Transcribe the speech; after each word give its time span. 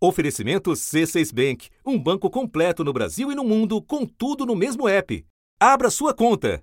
Oferecimento 0.00 0.70
C6 0.70 1.34
Bank, 1.34 1.70
um 1.84 1.98
banco 1.98 2.30
completo 2.30 2.84
no 2.84 2.92
Brasil 2.92 3.32
e 3.32 3.34
no 3.34 3.42
mundo, 3.42 3.82
com 3.82 4.06
tudo 4.06 4.46
no 4.46 4.54
mesmo 4.54 4.86
app. 4.86 5.26
Abra 5.58 5.90
sua 5.90 6.14
conta. 6.14 6.62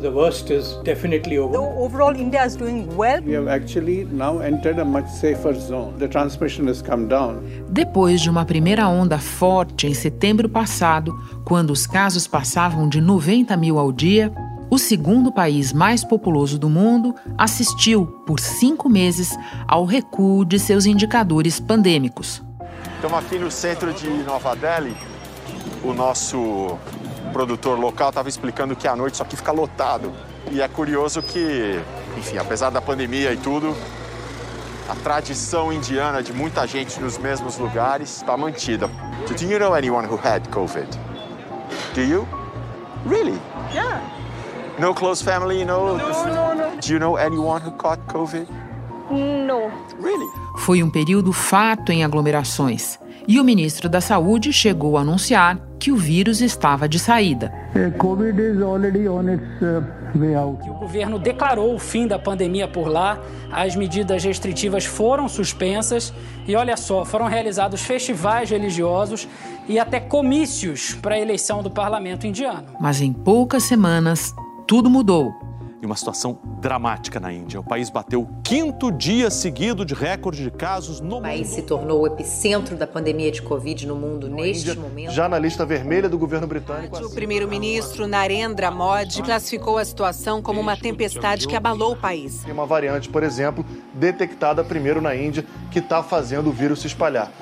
The 0.00 0.10
worst 0.10 0.50
is 0.50 0.78
definitely 0.82 1.38
over. 1.38 1.54
So 1.54 1.62
overall, 1.78 2.16
India 2.16 2.44
is 2.44 2.56
doing 2.56 2.88
well. 2.96 3.22
We 3.22 3.34
have 3.34 3.48
actually 3.48 4.04
now 4.06 4.40
entered 4.40 4.80
a 4.80 4.84
much 4.84 5.08
safer 5.10 5.52
zone. 5.54 5.96
The 5.98 6.08
transmission 6.08 6.66
has 6.66 6.82
come 6.82 7.06
down. 7.06 7.44
Depois 7.70 8.20
de 8.20 8.28
uma 8.28 8.44
primeira 8.44 8.88
onda 8.88 9.18
forte 9.18 9.86
em 9.86 9.94
setembro 9.94 10.48
passado, 10.48 11.14
quando 11.44 11.70
os 11.70 11.86
casos 11.86 12.26
passavam 12.26 12.88
de 12.88 13.00
90 13.00 13.56
mil 13.56 13.78
ao 13.78 13.92
dia, 13.92 14.32
o 14.70 14.78
segundo 14.78 15.32
país 15.32 15.72
mais 15.72 16.04
populoso 16.04 16.58
do 16.58 16.70
mundo 16.70 17.14
assistiu, 17.36 18.06
por 18.24 18.38
cinco 18.38 18.88
meses, 18.88 19.36
ao 19.66 19.84
recuo 19.84 20.44
de 20.44 20.58
seus 20.60 20.86
indicadores 20.86 21.58
pandêmicos. 21.58 22.40
Estamos 22.94 23.18
aqui 23.18 23.38
no 23.38 23.50
centro 23.50 23.92
de 23.92 24.08
Nova 24.08 24.54
Delhi. 24.54 24.96
O 25.82 25.92
nosso 25.92 26.78
produtor 27.32 27.78
local 27.78 28.10
estava 28.10 28.28
explicando 28.28 28.76
que 28.76 28.86
à 28.86 28.94
noite 28.94 29.14
isso 29.14 29.22
aqui 29.22 29.36
fica 29.36 29.50
lotado. 29.50 30.12
E 30.52 30.60
é 30.60 30.68
curioso 30.68 31.20
que, 31.20 31.80
enfim, 32.16 32.38
apesar 32.38 32.70
da 32.70 32.80
pandemia 32.80 33.32
e 33.32 33.36
tudo, 33.36 33.74
a 34.88 34.94
tradição 34.94 35.72
indiana 35.72 36.22
de 36.22 36.32
muita 36.32 36.66
gente 36.66 37.00
nos 37.00 37.18
mesmos 37.18 37.58
lugares 37.58 38.16
está 38.16 38.36
mantida. 38.36 38.88
Do 39.26 39.44
you 39.44 39.58
know 39.58 39.74
anyone 39.74 40.06
who 40.06 40.18
had 40.22 40.48
COVID? 40.50 40.88
Do 41.94 42.02
you? 42.02 42.26
Really? 43.06 43.38
Yeah. 43.72 44.00
No 44.80 44.94
close 44.94 45.22
family, 45.22 45.62
no. 45.62 45.98
No, 45.98 45.98
no, 45.98 46.54
no. 46.54 46.80
Do 46.80 46.90
you 46.90 46.98
know 46.98 47.18
anyone 47.18 47.60
who 47.60 47.70
caught 47.72 48.00
COVID? 48.06 48.46
No. 49.10 49.70
Really? 50.02 50.26
Foi 50.56 50.82
um 50.82 50.88
período 50.88 51.34
fato 51.34 51.92
em 51.92 52.02
aglomerações. 52.02 52.98
E 53.28 53.38
o 53.38 53.44
ministro 53.44 53.90
da 53.90 54.00
Saúde 54.00 54.54
chegou 54.54 54.96
a 54.96 55.02
anunciar 55.02 55.58
que 55.78 55.92
o 55.92 55.96
vírus 55.96 56.40
estava 56.40 56.88
de 56.88 56.98
saída. 56.98 57.52
COVID 57.98 58.40
is 58.40 58.62
already 58.62 59.06
on 59.06 59.28
its 59.28 59.42
uh, 59.60 59.84
way 60.18 60.34
out. 60.34 60.58
O 60.70 60.74
governo 60.74 61.18
declarou 61.18 61.74
o 61.74 61.78
fim 61.78 62.06
da 62.06 62.18
pandemia 62.18 62.66
por 62.66 62.88
lá, 62.88 63.20
as 63.52 63.76
medidas 63.76 64.24
restritivas 64.24 64.86
foram 64.86 65.28
suspensas 65.28 66.10
e 66.48 66.56
olha 66.56 66.76
só, 66.78 67.04
foram 67.04 67.26
realizados 67.26 67.82
festivais 67.82 68.48
religiosos 68.48 69.28
e 69.68 69.78
até 69.78 70.00
comícios 70.00 70.94
para 70.94 71.16
a 71.16 71.20
eleição 71.20 71.62
do 71.62 71.70
parlamento 71.70 72.26
indiano. 72.26 72.64
Mas 72.80 73.02
em 73.02 73.12
poucas 73.12 73.62
semanas, 73.64 74.34
tudo 74.70 74.88
mudou 74.88 75.34
e 75.82 75.86
uma 75.86 75.96
situação 75.96 76.38
dramática 76.60 77.18
na 77.18 77.32
Índia. 77.32 77.58
O 77.58 77.64
país 77.64 77.90
bateu 77.90 78.22
o 78.22 78.28
quinto 78.40 78.92
dia 78.92 79.28
seguido 79.28 79.84
de 79.84 79.94
recorde 79.94 80.44
de 80.44 80.50
casos 80.52 81.00
no 81.00 81.16
mundo. 81.16 81.18
O 81.18 81.22
país 81.22 81.48
se 81.48 81.62
tornou 81.62 82.02
o 82.02 82.06
epicentro 82.06 82.76
da 82.76 82.86
pandemia 82.86 83.32
de 83.32 83.42
Covid 83.42 83.84
no 83.84 83.96
mundo 83.96 84.28
no 84.28 84.36
neste 84.36 84.70
Índia, 84.70 84.80
momento. 84.80 85.10
Já 85.10 85.28
na 85.28 85.40
lista 85.40 85.66
vermelha 85.66 86.08
do 86.08 86.16
governo 86.16 86.46
britânico. 86.46 86.96
O 87.04 87.10
primeiro-ministro 87.10 88.06
Narendra 88.06 88.70
Modi 88.70 89.24
classificou 89.24 89.76
a 89.76 89.84
situação 89.84 90.40
como 90.40 90.60
uma 90.60 90.76
tempestade 90.76 91.48
que 91.48 91.56
abalou 91.56 91.94
o 91.94 91.96
país. 91.96 92.44
Tem 92.44 92.54
uma 92.54 92.64
variante, 92.64 93.08
por 93.08 93.24
exemplo, 93.24 93.66
detectada 93.92 94.62
primeiro 94.62 95.00
na 95.00 95.16
Índia, 95.16 95.44
que 95.72 95.80
está 95.80 96.00
fazendo 96.00 96.48
o 96.48 96.52
vírus 96.52 96.80
se 96.80 96.86
espalhar. 96.86 97.32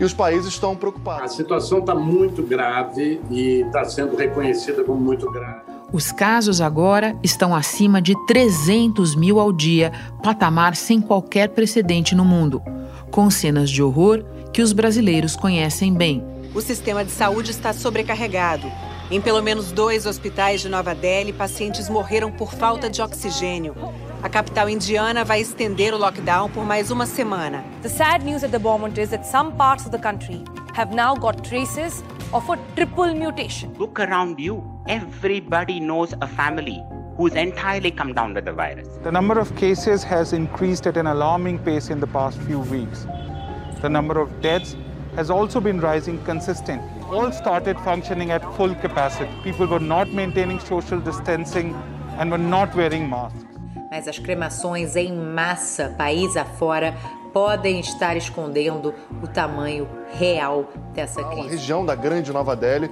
E 0.00 0.04
os 0.04 0.12
países 0.12 0.48
estão 0.48 0.74
preocupados. 0.74 1.22
A 1.22 1.28
situação 1.28 1.78
está 1.78 1.94
muito 1.94 2.42
grave 2.42 3.20
e 3.30 3.60
está 3.60 3.84
sendo 3.84 4.16
reconhecida 4.16 4.82
como 4.82 5.00
muito 5.00 5.30
grave. 5.30 5.71
Os 5.92 6.10
casos 6.10 6.62
agora 6.62 7.14
estão 7.22 7.54
acima 7.54 8.00
de 8.00 8.14
300 8.26 9.14
mil 9.14 9.38
ao 9.38 9.52
dia, 9.52 9.92
patamar 10.22 10.74
sem 10.74 11.02
qualquer 11.02 11.50
precedente 11.50 12.14
no 12.14 12.24
mundo, 12.24 12.62
com 13.10 13.30
cenas 13.30 13.68
de 13.68 13.82
horror 13.82 14.24
que 14.54 14.62
os 14.62 14.72
brasileiros 14.72 15.36
conhecem 15.36 15.92
bem. 15.92 16.24
O 16.54 16.62
sistema 16.62 17.04
de 17.04 17.10
saúde 17.10 17.50
está 17.50 17.74
sobrecarregado. 17.74 18.72
Em 19.10 19.20
pelo 19.20 19.42
menos 19.42 19.70
dois 19.70 20.06
hospitais 20.06 20.62
de 20.62 20.70
Nova 20.70 20.94
Delhi, 20.94 21.30
pacientes 21.30 21.90
morreram 21.90 22.32
por 22.32 22.54
falta 22.54 22.88
de 22.88 23.02
oxigênio. 23.02 23.74
A 24.22 24.30
capital 24.30 24.70
indiana 24.70 25.26
vai 25.26 25.42
estender 25.42 25.92
o 25.92 25.98
lockdown 25.98 26.48
por 26.48 26.64
mais 26.64 26.90
uma 26.90 27.04
semana. 27.04 27.62
The 27.82 27.90
sad 27.90 28.24
news 28.24 28.42
at 28.42 28.50
the 28.50 28.58
moment 28.58 28.98
is 28.98 29.10
that 29.10 29.26
some 29.26 29.52
parts 29.52 29.84
of 29.84 29.90
the 29.90 29.98
country 29.98 30.42
have 30.74 30.94
now 30.94 31.14
got 31.14 31.46
traces 31.46 32.02
of 32.32 32.48
a 32.48 32.58
triple 32.74 33.14
mutation. 33.14 33.74
Look 33.78 34.00
around 34.00 34.40
you. 34.40 34.64
Everybody 34.88 35.80
knows 35.80 36.14
a 36.20 36.26
family 36.26 36.82
who's 37.16 37.34
entirely 37.34 37.90
come 37.90 38.14
down 38.14 38.32
with 38.34 38.46
the 38.46 38.52
virus. 38.52 38.88
The 39.02 39.12
number 39.12 39.38
of 39.38 39.54
cases 39.56 40.02
has 40.04 40.32
increased 40.32 40.86
at 40.86 40.96
an 40.96 41.06
alarming 41.06 41.58
pace 41.58 41.90
in 41.90 42.00
the 42.00 42.06
past 42.06 42.40
few 42.42 42.60
weeks. 42.60 43.06
The 43.82 43.90
number 43.90 44.18
of 44.18 44.40
deaths 44.40 44.76
has 45.14 45.30
also 45.30 45.60
been 45.60 45.80
rising 45.80 46.24
consistently. 46.24 46.88
All 47.10 47.30
started 47.30 47.78
functioning 47.80 48.30
at 48.30 48.42
full 48.56 48.74
capacity. 48.76 49.30
People 49.44 49.66
were 49.66 49.80
not 49.80 50.08
maintaining 50.08 50.58
social 50.60 50.98
distancing 51.00 51.74
and 52.18 52.30
were 52.30 52.38
not 52.38 52.74
wearing 52.74 53.10
masks. 53.10 53.44
Mas 53.90 54.08
as 54.08 54.18
cremações 54.18 54.96
em 54.96 55.12
massa, 55.12 55.94
país 55.98 56.34
afora, 56.34 56.94
podem 57.32 57.80
estar 57.80 58.16
escondendo 58.16 58.94
o 59.22 59.26
tamanho 59.26 59.88
real 60.12 60.68
dessa 60.92 61.22
crise. 61.24 61.40
Uma 61.40 61.50
região 61.50 61.86
da 61.86 61.94
Grande 61.94 62.32
Nova 62.32 62.54
Delhi, 62.54 62.90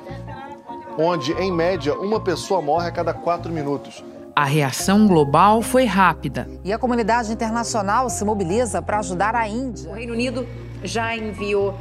onde, 0.98 1.32
em 1.32 1.52
média, 1.52 1.94
uma 1.94 2.20
pessoa 2.20 2.60
morre 2.60 2.88
a 2.88 2.92
cada 2.92 3.12
quatro 3.12 3.52
minutos. 3.52 4.04
A 4.34 4.44
reação 4.44 5.06
global 5.06 5.60
foi 5.60 5.84
rápida. 5.84 6.48
E 6.64 6.72
a 6.72 6.78
comunidade 6.78 7.32
internacional 7.32 8.08
se 8.08 8.24
mobiliza 8.24 8.80
para 8.80 8.98
ajudar 9.00 9.34
a 9.34 9.46
Índia. 9.46 9.90
O 9.90 9.94
Reino 9.94 10.12
Unido 10.12 10.46
já 10.82 11.14
enviou 11.14 11.74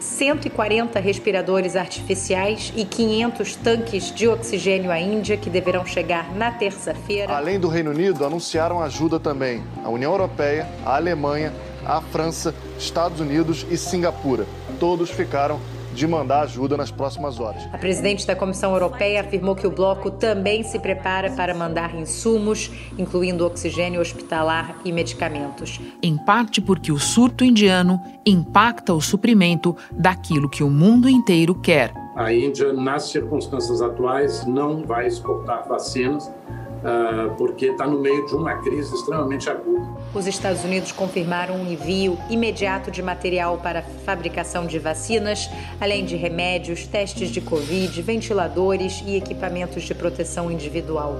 140 0.00 0.98
respiradores 0.98 1.76
artificiais 1.76 2.72
e 2.74 2.84
500 2.84 3.56
tanques 3.56 4.14
de 4.14 4.26
oxigênio 4.26 4.90
à 4.90 4.98
Índia 4.98 5.36
que 5.36 5.50
deverão 5.50 5.84
chegar 5.84 6.34
na 6.34 6.50
terça-feira. 6.50 7.36
Além 7.36 7.60
do 7.60 7.68
Reino 7.68 7.90
Unido, 7.90 8.24
anunciaram 8.24 8.80
ajuda 8.80 9.20
também 9.20 9.62
a 9.84 9.88
União 9.90 10.10
Europeia, 10.12 10.66
a 10.84 10.96
Alemanha, 10.96 11.52
a 11.84 12.00
França, 12.00 12.54
Estados 12.78 13.20
Unidos 13.20 13.66
e 13.70 13.76
Singapura. 13.76 14.46
Todos 14.78 15.10
ficaram 15.10 15.60
de 15.94 16.06
mandar 16.06 16.42
ajuda 16.42 16.76
nas 16.76 16.90
próximas 16.90 17.40
horas. 17.40 17.62
A 17.72 17.78
presidente 17.78 18.26
da 18.26 18.36
Comissão 18.36 18.72
Europeia 18.72 19.20
afirmou 19.20 19.54
que 19.54 19.66
o 19.66 19.70
bloco 19.70 20.10
também 20.10 20.62
se 20.62 20.78
prepara 20.78 21.30
para 21.32 21.54
mandar 21.54 21.94
insumos, 21.94 22.70
incluindo 22.98 23.44
oxigênio 23.44 24.00
hospitalar 24.00 24.76
e 24.84 24.92
medicamentos. 24.92 25.80
Em 26.02 26.16
parte 26.16 26.60
porque 26.60 26.92
o 26.92 26.98
surto 26.98 27.44
indiano 27.44 28.00
impacta 28.24 28.94
o 28.94 29.00
suprimento 29.00 29.76
daquilo 29.90 30.48
que 30.48 30.62
o 30.62 30.70
mundo 30.70 31.08
inteiro 31.08 31.54
quer. 31.54 31.92
A 32.14 32.32
Índia, 32.32 32.72
nas 32.72 33.04
circunstâncias 33.04 33.80
atuais, 33.80 34.46
não 34.46 34.84
vai 34.84 35.06
exportar 35.06 35.66
vacinas 35.66 36.30
porque 37.36 37.66
está 37.66 37.86
no 37.86 37.98
meio 38.00 38.26
de 38.26 38.34
uma 38.34 38.54
crise 38.56 38.94
extremamente 38.94 39.48
aguda. 39.48 39.86
Os 40.14 40.26
Estados 40.26 40.64
Unidos 40.64 40.92
confirmaram 40.92 41.56
um 41.56 41.70
envio 41.70 42.18
imediato 42.28 42.90
de 42.90 43.02
material 43.02 43.58
para 43.58 43.80
a 43.80 43.82
fabricação 43.82 44.66
de 44.66 44.78
vacinas, 44.78 45.48
além 45.80 46.04
de 46.04 46.16
remédios, 46.16 46.86
testes 46.86 47.30
de 47.30 47.40
Covid, 47.40 48.00
ventiladores 48.02 49.02
e 49.06 49.16
equipamentos 49.16 49.82
de 49.84 49.94
proteção 49.94 50.50
individual. 50.50 51.16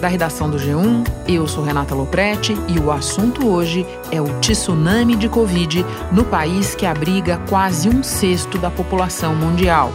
Da 0.00 0.08
redação 0.08 0.50
do 0.50 0.58
G1, 0.58 1.04
eu 1.26 1.48
sou 1.48 1.64
Renata 1.64 1.94
Loprete 1.94 2.54
e 2.68 2.78
o 2.78 2.92
assunto 2.92 3.48
hoje 3.48 3.86
é 4.12 4.20
o 4.20 4.40
tsunami 4.40 5.16
de 5.16 5.28
Covid 5.28 5.84
no 6.12 6.24
país 6.24 6.74
que 6.74 6.84
abriga 6.84 7.38
quase 7.48 7.88
um 7.88 8.02
sexto 8.02 8.58
da 8.58 8.70
população 8.70 9.34
mundial 9.34 9.90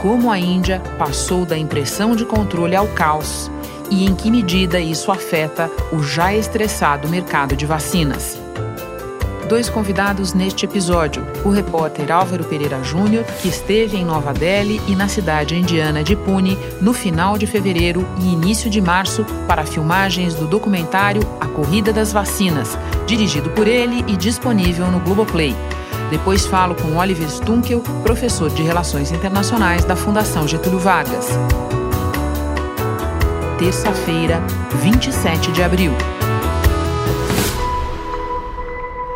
como 0.00 0.30
a 0.30 0.38
Índia 0.38 0.80
passou 0.98 1.44
da 1.44 1.56
impressão 1.56 2.14
de 2.14 2.24
controle 2.24 2.76
ao 2.76 2.86
caos 2.88 3.50
e 3.90 4.04
em 4.04 4.14
que 4.14 4.30
medida 4.30 4.80
isso 4.80 5.10
afeta 5.12 5.70
o 5.92 6.02
já 6.02 6.34
estressado 6.34 7.08
mercado 7.08 7.56
de 7.56 7.66
vacinas. 7.66 8.38
Dois 9.48 9.70
convidados 9.70 10.34
neste 10.34 10.64
episódio: 10.64 11.24
o 11.44 11.50
repórter 11.50 12.10
Álvaro 12.10 12.44
Pereira 12.44 12.82
Júnior, 12.82 13.24
que 13.40 13.48
esteve 13.48 13.96
em 13.96 14.04
Nova 14.04 14.32
Delhi 14.32 14.80
e 14.88 14.96
na 14.96 15.06
cidade 15.06 15.54
indiana 15.54 16.02
de 16.02 16.16
Pune 16.16 16.58
no 16.80 16.92
final 16.92 17.38
de 17.38 17.46
fevereiro 17.46 18.06
e 18.20 18.32
início 18.32 18.68
de 18.68 18.80
março 18.80 19.24
para 19.46 19.64
filmagens 19.64 20.34
do 20.34 20.48
documentário 20.48 21.22
A 21.40 21.46
Corrida 21.46 21.92
das 21.92 22.12
Vacinas, 22.12 22.76
dirigido 23.06 23.50
por 23.50 23.68
ele 23.68 24.04
e 24.08 24.16
disponível 24.16 24.90
no 24.90 24.98
Globoplay. 24.98 25.54
Depois 26.10 26.46
falo 26.46 26.76
com 26.76 26.96
Oliver 26.96 27.28
Stunkel, 27.28 27.82
professor 28.04 28.48
de 28.50 28.62
Relações 28.62 29.10
Internacionais 29.10 29.84
da 29.84 29.96
Fundação 29.96 30.46
Getúlio 30.46 30.78
Vargas. 30.78 31.26
Terça-feira, 33.58 34.40
27 34.82 35.50
de 35.50 35.62
abril. 35.64 35.90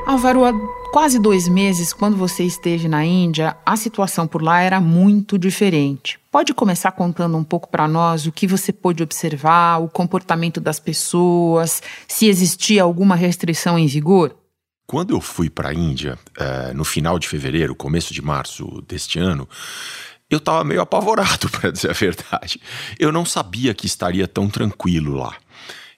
Álvaro, 0.04 0.42
quase 0.92 1.20
dois 1.20 1.46
meses, 1.46 1.92
quando 1.92 2.16
você 2.16 2.42
esteve 2.42 2.88
na 2.88 3.04
Índia, 3.04 3.56
a 3.64 3.76
situação 3.76 4.26
por 4.26 4.42
lá 4.42 4.60
era 4.60 4.80
muito 4.80 5.38
diferente. 5.38 6.18
Pode 6.32 6.52
começar 6.52 6.90
contando 6.90 7.36
um 7.36 7.44
pouco 7.44 7.68
para 7.68 7.86
nós 7.86 8.26
o 8.26 8.32
que 8.32 8.48
você 8.48 8.72
pôde 8.72 9.00
observar, 9.00 9.80
o 9.80 9.88
comportamento 9.88 10.60
das 10.60 10.80
pessoas, 10.80 11.80
se 12.08 12.26
existia 12.26 12.82
alguma 12.82 13.14
restrição 13.14 13.78
em 13.78 13.86
vigor? 13.86 14.39
Quando 14.90 15.14
eu 15.14 15.20
fui 15.20 15.48
para 15.48 15.68
a 15.68 15.72
Índia, 15.72 16.18
uh, 16.36 16.74
no 16.74 16.84
final 16.84 17.16
de 17.16 17.28
fevereiro, 17.28 17.76
começo 17.76 18.12
de 18.12 18.20
março 18.20 18.82
deste 18.88 19.20
ano, 19.20 19.48
eu 20.28 20.38
estava 20.38 20.64
meio 20.64 20.80
apavorado, 20.80 21.46
para 21.48 21.70
dizer 21.70 21.90
a 21.90 21.92
verdade. 21.92 22.60
Eu 22.98 23.12
não 23.12 23.24
sabia 23.24 23.72
que 23.72 23.86
estaria 23.86 24.26
tão 24.26 24.50
tranquilo 24.50 25.14
lá. 25.14 25.36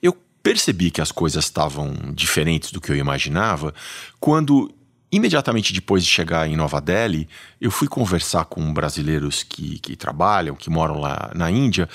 Eu 0.03 0.15
percebi 0.43 0.91
que 0.91 1.01
as 1.01 1.11
coisas 1.11 1.47
estavam 1.47 1.95
diferentes 2.13 2.71
do 2.71 2.83
que 2.83 2.93
eu 2.93 2.97
imaginava 2.97 3.73
quando, 4.21 4.71
imediatamente 5.11 5.73
depois 5.73 6.05
de 6.05 6.11
chegar 6.11 6.47
em 6.47 6.55
Nova 6.55 6.79
Delhi, 6.79 7.27
eu 7.59 7.71
fui 7.71 7.89
conversar 7.89 8.45
com 8.45 8.75
brasileiros 8.75 9.43
que, 9.43 9.79
que 9.79 9.97
trabalham, 9.97 10.55
que 10.55 10.69
moram 10.69 11.01
lá 11.01 11.31
na 11.35 11.51
Índia, 11.51 11.89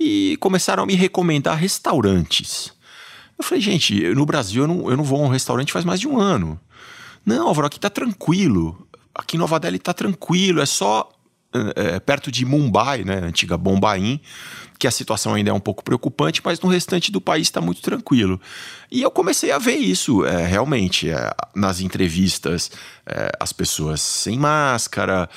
e 0.00 0.38
começaram 0.40 0.84
a 0.84 0.86
me 0.86 0.94
recomendar 0.94 1.58
restaurantes. 1.58 2.72
Eu 3.38 3.44
falei, 3.44 3.60
gente, 3.60 4.02
no 4.14 4.26
Brasil 4.26 4.64
eu 4.64 4.68
não, 4.68 4.90
eu 4.90 4.96
não 4.96 5.04
vou 5.04 5.22
a 5.22 5.26
um 5.26 5.30
restaurante 5.30 5.72
faz 5.72 5.84
mais 5.84 6.00
de 6.00 6.08
um 6.08 6.18
ano. 6.18 6.58
Não, 7.24 7.48
Álvaro, 7.48 7.66
aqui 7.66 7.78
tá 7.78 7.88
tranquilo. 7.88 8.86
Aqui 9.14 9.36
em 9.36 9.38
Nova 9.38 9.58
Delhi 9.60 9.78
tá 9.78 9.92
tranquilo, 9.92 10.60
é 10.60 10.66
só 10.66 11.10
é, 11.74 11.98
perto 12.00 12.30
de 12.30 12.44
Mumbai, 12.44 13.04
né, 13.04 13.18
antiga 13.18 13.56
Bombaim, 13.56 14.20
que 14.78 14.86
a 14.86 14.90
situação 14.90 15.34
ainda 15.34 15.50
é 15.50 15.52
um 15.52 15.60
pouco 15.60 15.82
preocupante, 15.82 16.40
mas 16.44 16.60
no 16.60 16.68
restante 16.68 17.10
do 17.10 17.20
país 17.20 17.48
está 17.48 17.60
muito 17.60 17.80
tranquilo. 17.80 18.40
E 18.90 19.02
eu 19.02 19.10
comecei 19.10 19.50
a 19.50 19.58
ver 19.58 19.76
isso 19.76 20.24
é, 20.24 20.46
realmente 20.46 21.10
é, 21.10 21.30
nas 21.54 21.80
entrevistas, 21.80 22.70
é, 23.06 23.32
as 23.40 23.52
pessoas 23.52 24.00
sem 24.00 24.38
máscara, 24.38 25.28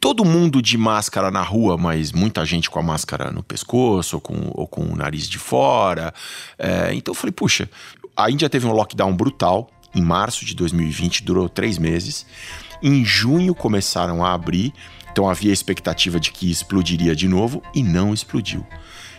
todo 0.00 0.24
mundo 0.24 0.62
de 0.62 0.78
máscara 0.78 1.30
na 1.30 1.42
rua, 1.42 1.76
mas 1.76 2.10
muita 2.10 2.44
gente 2.46 2.70
com 2.70 2.78
a 2.78 2.82
máscara 2.82 3.30
no 3.30 3.42
pescoço 3.42 4.16
ou 4.16 4.20
com, 4.20 4.50
ou 4.54 4.66
com 4.66 4.82
o 4.82 4.96
nariz 4.96 5.28
de 5.28 5.38
fora. 5.38 6.12
É, 6.58 6.94
então 6.94 7.12
eu 7.12 7.14
falei, 7.14 7.32
puxa, 7.32 7.68
a 8.16 8.30
Índia 8.30 8.48
teve 8.48 8.66
um 8.66 8.72
lockdown 8.72 9.14
brutal 9.14 9.70
em 9.94 10.00
março 10.00 10.44
de 10.44 10.54
2020, 10.54 11.22
durou 11.22 11.48
três 11.48 11.76
meses. 11.76 12.24
Em 12.82 13.04
junho 13.04 13.54
começaram 13.54 14.24
a 14.24 14.32
abrir, 14.32 14.72
então 15.12 15.28
havia 15.28 15.50
a 15.50 15.52
expectativa 15.52 16.18
de 16.18 16.32
que 16.32 16.50
explodiria 16.50 17.14
de 17.14 17.28
novo 17.28 17.62
e 17.74 17.82
não 17.82 18.14
explodiu. 18.14 18.66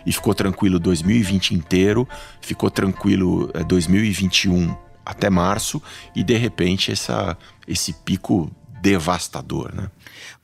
E 0.04 0.12
ficou 0.12 0.34
tranquilo 0.34 0.80
2020 0.80 1.52
inteiro, 1.52 2.08
ficou 2.40 2.68
tranquilo 2.68 3.52
2021 3.68 4.70
é, 4.70 4.76
até 5.04 5.30
março 5.30 5.80
e 6.14 6.24
de 6.24 6.36
repente 6.36 6.90
essa, 6.90 7.36
esse 7.68 7.92
pico 7.92 8.50
devastador, 8.82 9.72
né? 9.72 9.88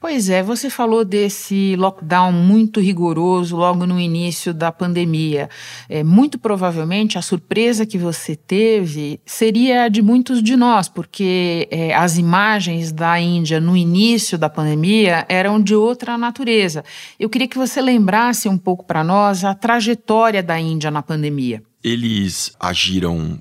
Pois 0.01 0.31
é, 0.31 0.45
você 0.45 0.71
falou 0.71 1.05
desse 1.05 1.75
lockdown 1.75 2.31
muito 2.31 2.79
rigoroso 2.79 3.57
logo 3.57 3.85
no 3.85 3.99
início 3.99 4.55
da 4.55 4.71
pandemia. 4.71 5.51
É, 5.89 6.05
muito 6.05 6.39
provavelmente 6.39 7.19
a 7.19 7.23
surpresa 7.23 7.85
que 7.85 7.99
você 7.99 8.37
teve 8.37 9.21
seria 9.27 9.83
a 9.83 9.89
de 9.89 10.01
muitos 10.01 10.41
de 10.41 10.55
nós, 10.55 10.89
porque 10.89 11.67
é, 11.69 11.93
as 11.93 12.17
imagens 12.17 12.93
da 12.93 13.19
Índia 13.19 13.61
no 13.61 13.77
início 13.77 14.39
da 14.39 14.49
pandemia 14.49 15.27
eram 15.29 15.61
de 15.61 15.75
outra 15.75 16.17
natureza. 16.17 16.85
Eu 17.19 17.29
queria 17.29 17.49
que 17.49 17.59
você 17.59 17.83
lembrasse 17.83 18.49
um 18.49 18.57
pouco 18.57 18.85
para 18.85 19.03
nós 19.03 19.45
a 19.45 19.53
trajetória 19.53 20.45
da 20.45 20.61
Índia 20.61 20.93
na 20.93 21.03
pandemia. 21.03 21.61
Eles 21.83 22.53
agiram 22.61 23.41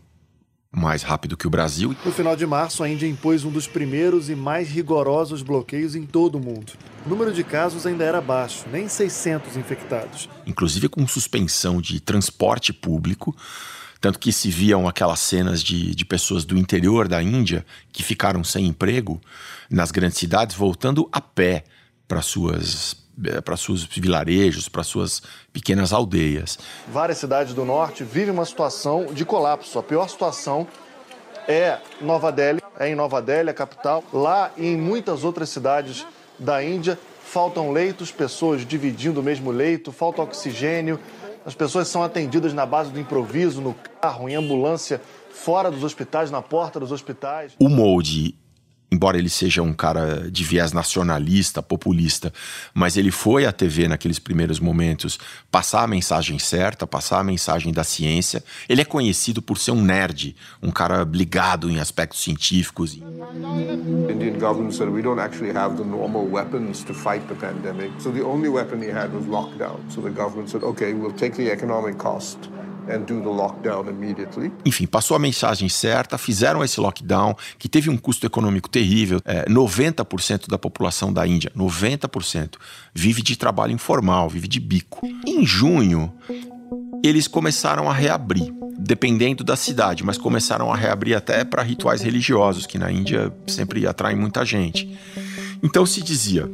mais 0.72 1.04
rápido 1.04 1.38
que 1.38 1.48
o 1.48 1.50
Brasil. 1.50 1.96
No 2.06 2.12
final 2.12 2.36
de 2.36 2.46
março, 2.46 2.84
a 2.84 2.90
Índia 2.90 3.08
impôs 3.08 3.44
um 3.44 3.52
dos 3.52 3.68
primeiros 3.68 4.30
e 4.30 4.36
mais 4.36 4.70
rigorosos 4.70 5.42
bloqueios 5.42 5.96
em 5.96 6.06
todo 6.06 6.36
o 6.36 6.40
mundo. 6.40 6.74
O 7.06 7.10
número 7.10 7.34
de 7.34 7.44
casos 7.44 7.86
ainda 7.86 8.04
era 8.04 8.22
baixo, 8.22 8.66
nem 8.72 8.88
600 8.88 9.56
infectados. 9.56 10.30
Inclusive 10.46 10.90
com 10.90 11.08
suspensão 11.08 11.82
de 11.82 12.00
transporte 12.00 12.74
público, 12.74 13.36
tanto 14.00 14.20
que 14.20 14.32
se 14.32 14.50
viam 14.50 14.88
aquelas 14.88 15.20
cenas 15.20 15.64
de, 15.64 15.96
de 15.96 16.06
pessoas 16.06 16.46
do 16.46 16.58
interior 16.58 17.08
da 17.08 17.22
Índia 17.24 17.66
que 17.92 18.04
ficaram 18.04 18.44
sem 18.44 18.68
emprego 18.68 19.20
nas 19.70 19.92
grandes 19.92 20.18
cidades, 20.18 20.56
voltando 20.56 21.10
a 21.12 21.22
pé 21.22 21.64
para 22.08 22.22
suas 22.22 23.07
para 23.44 23.58
seus 23.58 23.84
vilarejos, 23.84 24.70
para 24.70 24.84
suas 24.84 25.22
pequenas 25.52 25.92
aldeias. 25.92 26.58
Várias 26.88 27.18
cidades 27.18 27.54
do 27.54 27.66
norte 27.66 28.04
vivem 28.04 28.34
uma 28.34 28.46
situação 28.46 29.08
de 29.14 29.26
colapso. 29.26 29.80
A 29.80 29.84
pior 29.84 30.08
situação 30.08 30.68
é 31.48 31.80
Nova 32.02 32.32
Delhi, 32.32 32.62
é 32.80 32.90
em 32.90 32.96
Nova 32.96 33.22
Delhi, 33.22 33.50
a 33.50 33.54
capital. 33.54 34.04
Lá 34.14 34.52
e 34.58 34.68
em 34.68 34.78
muitas 34.78 35.24
outras 35.24 35.50
cidades 35.50 36.06
da 36.38 36.64
Índia 36.64 37.00
faltam 37.24 37.72
leitos, 37.72 38.12
pessoas 38.12 38.66
dividindo 38.66 39.20
o 39.20 39.24
mesmo 39.24 39.52
leito, 39.52 39.92
falta 39.92 40.22
oxigênio. 40.22 41.00
As 41.46 41.56
pessoas 41.56 41.88
são 41.88 42.04
atendidas 42.04 42.54
na 42.54 42.66
base 42.66 42.92
do 42.92 43.00
improviso, 43.00 43.62
no 43.62 43.74
carro, 44.02 44.28
em 44.30 44.36
ambulância, 44.36 45.02
fora 45.32 45.72
dos 45.72 45.84
hospitais, 45.84 46.30
na 46.30 46.42
porta 46.42 46.80
dos 46.80 46.92
hospitais. 46.92 47.54
O 47.60 47.70
molde 47.70 48.36
embora 48.92 49.18
ele 49.18 49.30
seja 49.30 49.62
um 49.62 49.74
cara 49.74 50.30
de 50.32 50.44
viés 50.44 50.72
nacionalista, 50.72 51.62
populista, 51.62 52.34
mas 52.74 52.96
ele 52.96 53.12
foi 53.12 53.46
à 53.46 53.52
TV 53.52 53.88
naqueles 53.88 54.20
primeiros 54.20 54.60
momentos 54.60 55.20
passar 55.52 55.84
a 55.84 55.88
mensagem 55.88 56.40
certa, 56.40 56.88
passar 56.88 57.20
a 57.20 57.24
mensagem 57.24 57.74
da 57.74 57.84
ciência. 57.84 58.44
Ele 58.68 58.82
é 58.82 58.86
conhecido 58.86 59.42
por 59.42 59.58
ser 59.58 59.72
um 59.72 59.82
nerd, 59.82 60.36
um 60.62 60.72
cara 60.72 61.04
ligado 61.04 61.70
em 61.70 61.80
aspectos 61.80 62.24
científicos. 62.24 62.98
Indian 64.10 64.40
government 64.40 64.72
said 64.72 64.90
we 64.90 65.02
don't 65.02 65.20
actually 65.20 65.52
have 65.52 65.76
the 65.78 65.84
normal 65.84 66.26
weapons 66.26 66.84
to 66.84 66.94
fight 66.94 67.28
the 67.28 67.36
pandemic. 67.36 67.92
So 68.00 68.12
the 68.12 68.24
only 68.24 68.50
weapon 68.50 68.82
he 68.82 68.90
had 68.90 69.14
was 69.14 69.26
lockdown. 69.26 69.80
So 69.90 70.02
the 70.02 70.10
government 70.10 70.50
said, 70.50 70.64
okay, 70.64 70.94
we'll 70.94 71.14
take 71.14 71.36
the 71.36 71.52
economic 71.52 71.98
cost. 71.98 72.50
Enfim, 74.66 74.86
passou 74.86 75.16
a 75.16 75.20
mensagem 75.20 75.68
certa, 75.70 76.18
fizeram 76.18 76.64
esse 76.64 76.80
lockdown 76.80 77.36
que 77.58 77.68
teve 77.68 77.90
um 77.90 77.98
custo 77.98 78.26
econômico 78.26 78.70
terrível. 78.70 79.22
É, 79.26 79.46
90% 79.46 80.48
da 80.48 80.58
população 80.58 81.12
da 81.12 81.26
Índia, 81.28 81.52
90%, 81.56 82.56
vive 82.94 83.22
de 83.22 83.36
trabalho 83.36 83.74
informal, 83.74 84.30
vive 84.30 84.48
de 84.48 84.60
bico. 84.60 85.08
Em 85.26 85.46
junho, 85.46 86.14
eles 87.04 87.28
começaram 87.28 87.90
a 87.90 87.94
reabrir, 87.94 88.54
dependendo 88.78 89.44
da 89.44 89.56
cidade, 89.56 90.04
mas 90.04 90.18
começaram 90.18 90.72
a 90.72 90.76
reabrir 90.76 91.16
até 91.16 91.44
para 91.44 91.64
rituais 91.64 92.02
religiosos, 92.02 92.66
que 92.66 92.78
na 92.78 92.92
Índia 92.92 93.34
sempre 93.48 93.86
atraem 93.88 94.18
muita 94.18 94.44
gente. 94.46 94.98
Então 95.64 95.86
se 95.86 96.02
dizia: 96.02 96.50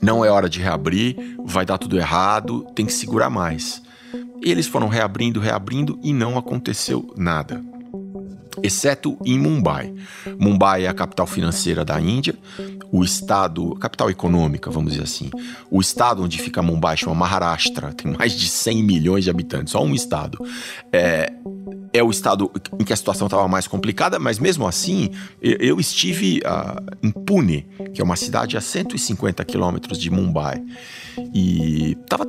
não 0.00 0.24
é 0.24 0.30
hora 0.30 0.48
de 0.48 0.60
reabrir, 0.60 1.16
vai 1.44 1.64
dar 1.66 1.78
tudo 1.78 1.98
errado, 1.98 2.66
tem 2.74 2.86
que 2.86 2.92
segurar 2.92 3.30
mais. 3.30 3.82
Eles 4.42 4.66
foram 4.66 4.88
reabrindo, 4.88 5.40
reabrindo 5.40 5.98
e 6.02 6.12
não 6.12 6.38
aconteceu 6.38 7.12
nada. 7.16 7.62
Exceto 8.62 9.16
em 9.24 9.38
Mumbai. 9.38 9.94
Mumbai 10.38 10.84
é 10.84 10.88
a 10.88 10.94
capital 10.94 11.26
financeira 11.26 11.84
da 11.84 12.00
Índia, 12.00 12.36
o 12.90 13.02
estado, 13.02 13.74
capital 13.76 14.10
econômica, 14.10 14.70
vamos 14.70 14.92
dizer 14.92 15.04
assim. 15.04 15.30
O 15.70 15.80
estado 15.80 16.22
onde 16.22 16.38
fica 16.38 16.60
Mumbai 16.60 16.96
chama 16.96 17.14
Maharashtra, 17.14 17.92
tem 17.92 18.12
mais 18.12 18.32
de 18.32 18.48
100 18.48 18.82
milhões 18.82 19.24
de 19.24 19.30
habitantes, 19.30 19.72
só 19.72 19.82
um 19.82 19.94
estado. 19.94 20.38
É, 20.92 21.32
é 21.92 22.02
o 22.02 22.10
estado 22.10 22.50
em 22.78 22.84
que 22.84 22.92
a 22.92 22.96
situação 22.96 23.26
estava 23.26 23.46
mais 23.48 23.66
complicada, 23.66 24.18
mas 24.18 24.38
mesmo 24.38 24.66
assim, 24.66 25.10
eu 25.40 25.80
estive 25.80 26.40
uh, 26.40 26.96
em 27.02 27.10
Pune, 27.10 27.66
que 27.94 28.00
é 28.00 28.04
uma 28.04 28.16
cidade 28.16 28.56
a 28.56 28.60
150 28.60 29.44
quilômetros 29.44 29.98
de 29.98 30.10
Mumbai, 30.10 30.62
e 31.32 31.96
estava 32.02 32.26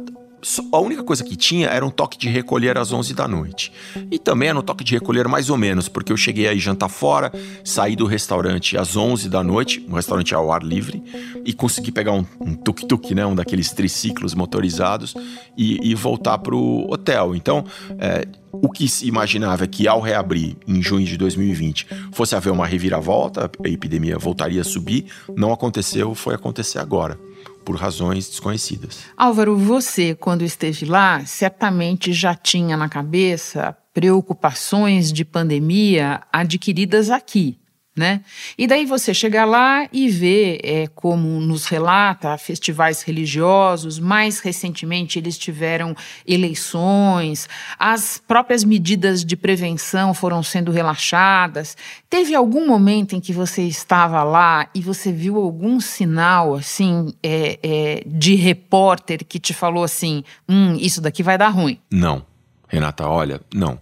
a 0.72 0.80
única 0.80 1.04
coisa 1.04 1.24
que 1.24 1.36
tinha 1.36 1.68
era 1.68 1.86
um 1.86 1.90
toque 1.90 2.18
de 2.18 2.28
recolher 2.28 2.78
às 2.78 2.92
11 2.92 3.14
da 3.14 3.28
noite. 3.28 3.72
E 4.10 4.18
também 4.18 4.50
era 4.50 4.58
um 4.58 4.62
toque 4.62 4.84
de 4.84 4.94
recolher 4.94 5.28
mais 5.28 5.50
ou 5.50 5.58
menos, 5.58 5.88
porque 5.88 6.12
eu 6.12 6.18
cheguei 6.18 6.48
aí 6.48 6.58
jantar 6.58 6.90
fora, 6.90 7.32
saí 7.64 7.96
do 7.96 8.06
restaurante 8.06 8.78
às 8.78 8.96
11 8.96 9.30
da 9.30 9.44
noite, 9.44 9.86
um 9.88 9.94
restaurante 9.94 10.34
ao 10.34 10.52
ar 10.52 10.64
livre, 10.64 11.04
e 11.46 11.54
consegui 11.54 11.92
pegar 11.92 12.14
um, 12.14 12.26
um 12.40 12.56
tuk-tuk, 12.56 13.14
né, 13.14 13.26
um 13.26 13.36
daqueles 13.36 13.72
triciclos 13.72 14.34
motorizados, 14.34 15.14
e, 15.56 15.92
e 15.92 15.94
voltar 15.94 16.40
para 16.40 16.56
o 16.56 16.92
hotel. 16.92 17.36
Então, 17.36 17.64
é, 18.00 18.28
o 18.52 18.70
que 18.70 18.88
se 18.88 19.08
imaginava 19.08 19.64
é 19.64 19.68
que 19.68 19.88
ao 19.88 20.02
reabrir 20.02 20.58
em 20.68 20.82
junho 20.82 21.06
de 21.06 21.18
2020 21.18 21.88
fosse 22.12 22.36
haver 22.36 22.52
uma 22.52 22.66
reviravolta, 22.66 23.50
a 23.64 23.70
epidemia 23.70 24.18
voltaria 24.18 24.62
a 24.62 24.66
subir, 24.66 25.06
não 25.36 25.54
aconteceu, 25.54 26.16
foi 26.16 26.34
acontecer 26.34 26.80
agora 26.80 27.18
por 27.64 27.76
razões 27.76 28.28
desconhecidas. 28.28 29.00
Álvaro, 29.16 29.58
você, 29.58 30.16
quando 30.16 30.44
esteve 30.44 30.86
lá, 30.86 31.26
certamente 31.26 32.12
já 32.14 32.36
tinha 32.36 32.76
na 32.76 32.90
cabeça 32.90 33.76
preocupações 33.94 35.12
de 35.12 35.26
pandemia 35.26 36.22
adquiridas 36.32 37.10
aqui, 37.10 37.60
né? 38.02 38.22
E 38.58 38.66
daí 38.66 38.84
você 38.84 39.14
chega 39.14 39.46
lá 39.46 39.88
e 39.94 40.10
vê, 40.10 40.60
é, 40.64 40.88
como 40.88 41.40
nos 41.40 41.68
relata, 41.68 42.36
festivais 42.36 43.04
religiosos, 43.04 44.00
mais 44.00 44.40
recentemente 44.40 45.20
eles 45.20 45.38
tiveram 45.38 45.96
eleições, 46.28 47.48
as 47.78 48.20
próprias 48.28 48.64
medidas 48.64 49.24
de 49.24 49.38
prevenção 49.38 50.16
foram 50.16 50.42
sendo 50.42 50.72
relaxadas. 50.72 51.78
Teve 52.10 52.34
algum 52.34 52.68
momento 52.68 53.16
em 53.16 53.20
que 53.20 53.32
você 53.32 53.62
estava 53.62 54.24
lá 54.24 54.68
e 54.74 54.82
você 54.82 55.12
viu 55.12 55.38
algum 55.38 55.80
sinal, 55.80 56.56
assim, 56.56 57.14
é, 57.22 57.60
é, 57.62 58.04
de 58.08 58.34
repórter 58.34 59.24
que 59.24 59.40
te 59.40 59.54
falou 59.54 59.84
assim, 59.84 60.24
hum, 60.50 60.76
isso 60.80 61.00
daqui 61.00 61.22
vai 61.22 61.38
dar 61.38 61.50
ruim? 61.50 61.80
Não. 61.92 62.26
Renata, 62.68 63.06
olha, 63.08 63.40
não. 63.54 63.78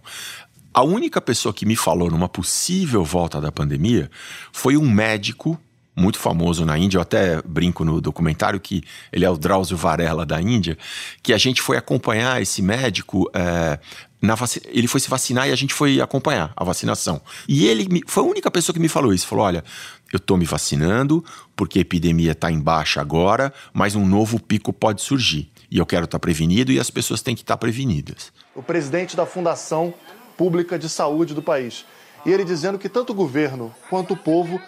A 0.72 0.82
única 0.82 1.20
pessoa 1.20 1.52
que 1.52 1.66
me 1.66 1.74
falou 1.74 2.10
numa 2.10 2.28
possível 2.28 3.04
volta 3.04 3.40
da 3.40 3.50
pandemia 3.50 4.08
foi 4.52 4.76
um 4.76 4.88
médico 4.88 5.60
muito 5.96 6.18
famoso 6.18 6.64
na 6.64 6.78
Índia. 6.78 6.98
Eu 6.98 7.02
até 7.02 7.42
brinco 7.42 7.84
no 7.84 8.00
documentário 8.00 8.60
que 8.60 8.82
ele 9.12 9.24
é 9.24 9.30
o 9.30 9.36
Drauzio 9.36 9.76
Varela 9.76 10.24
da 10.24 10.40
Índia, 10.40 10.78
que 11.22 11.32
a 11.32 11.38
gente 11.38 11.60
foi 11.60 11.76
acompanhar 11.76 12.40
esse 12.40 12.62
médico. 12.62 13.28
É, 13.34 13.80
na 14.22 14.36
vac... 14.36 14.58
Ele 14.66 14.86
foi 14.86 15.00
se 15.00 15.10
vacinar 15.10 15.48
e 15.48 15.52
a 15.52 15.56
gente 15.56 15.74
foi 15.74 16.00
acompanhar 16.00 16.52
a 16.56 16.62
vacinação. 16.62 17.20
E 17.48 17.66
ele 17.66 17.88
me... 17.88 18.02
foi 18.06 18.22
a 18.22 18.26
única 18.26 18.48
pessoa 18.48 18.72
que 18.72 18.80
me 18.80 18.88
falou 18.88 19.12
isso. 19.12 19.26
Falou: 19.26 19.44
olha, 19.44 19.64
eu 20.12 20.18
estou 20.18 20.36
me 20.36 20.44
vacinando 20.44 21.24
porque 21.56 21.80
a 21.80 21.82
epidemia 21.82 22.32
está 22.32 22.50
em 22.50 22.60
baixa 22.60 23.00
agora, 23.00 23.52
mas 23.72 23.96
um 23.96 24.06
novo 24.06 24.38
pico 24.38 24.72
pode 24.72 25.02
surgir. 25.02 25.50
E 25.68 25.78
eu 25.78 25.86
quero 25.86 26.04
estar 26.04 26.18
tá 26.18 26.20
prevenido 26.20 26.70
e 26.70 26.78
as 26.78 26.90
pessoas 26.90 27.22
têm 27.22 27.34
que 27.34 27.42
estar 27.42 27.54
tá 27.54 27.58
prevenidas 27.58 28.32
o 28.54 28.62
presidente 28.62 29.16
da 29.16 29.24
Fundação 29.24 29.94
Pública 30.40 30.78
de 30.78 30.88
Saúde 30.88 31.34
do 31.34 31.42
país. 31.42 31.84
E 32.24 32.32
ele 32.32 32.46
dizendo 32.46 32.78
que 32.78 32.88
tanto 32.88 33.10
o 33.10 33.14
governo 33.14 33.74
quanto 33.90 34.14
o 34.14 34.16
povo 34.16 34.58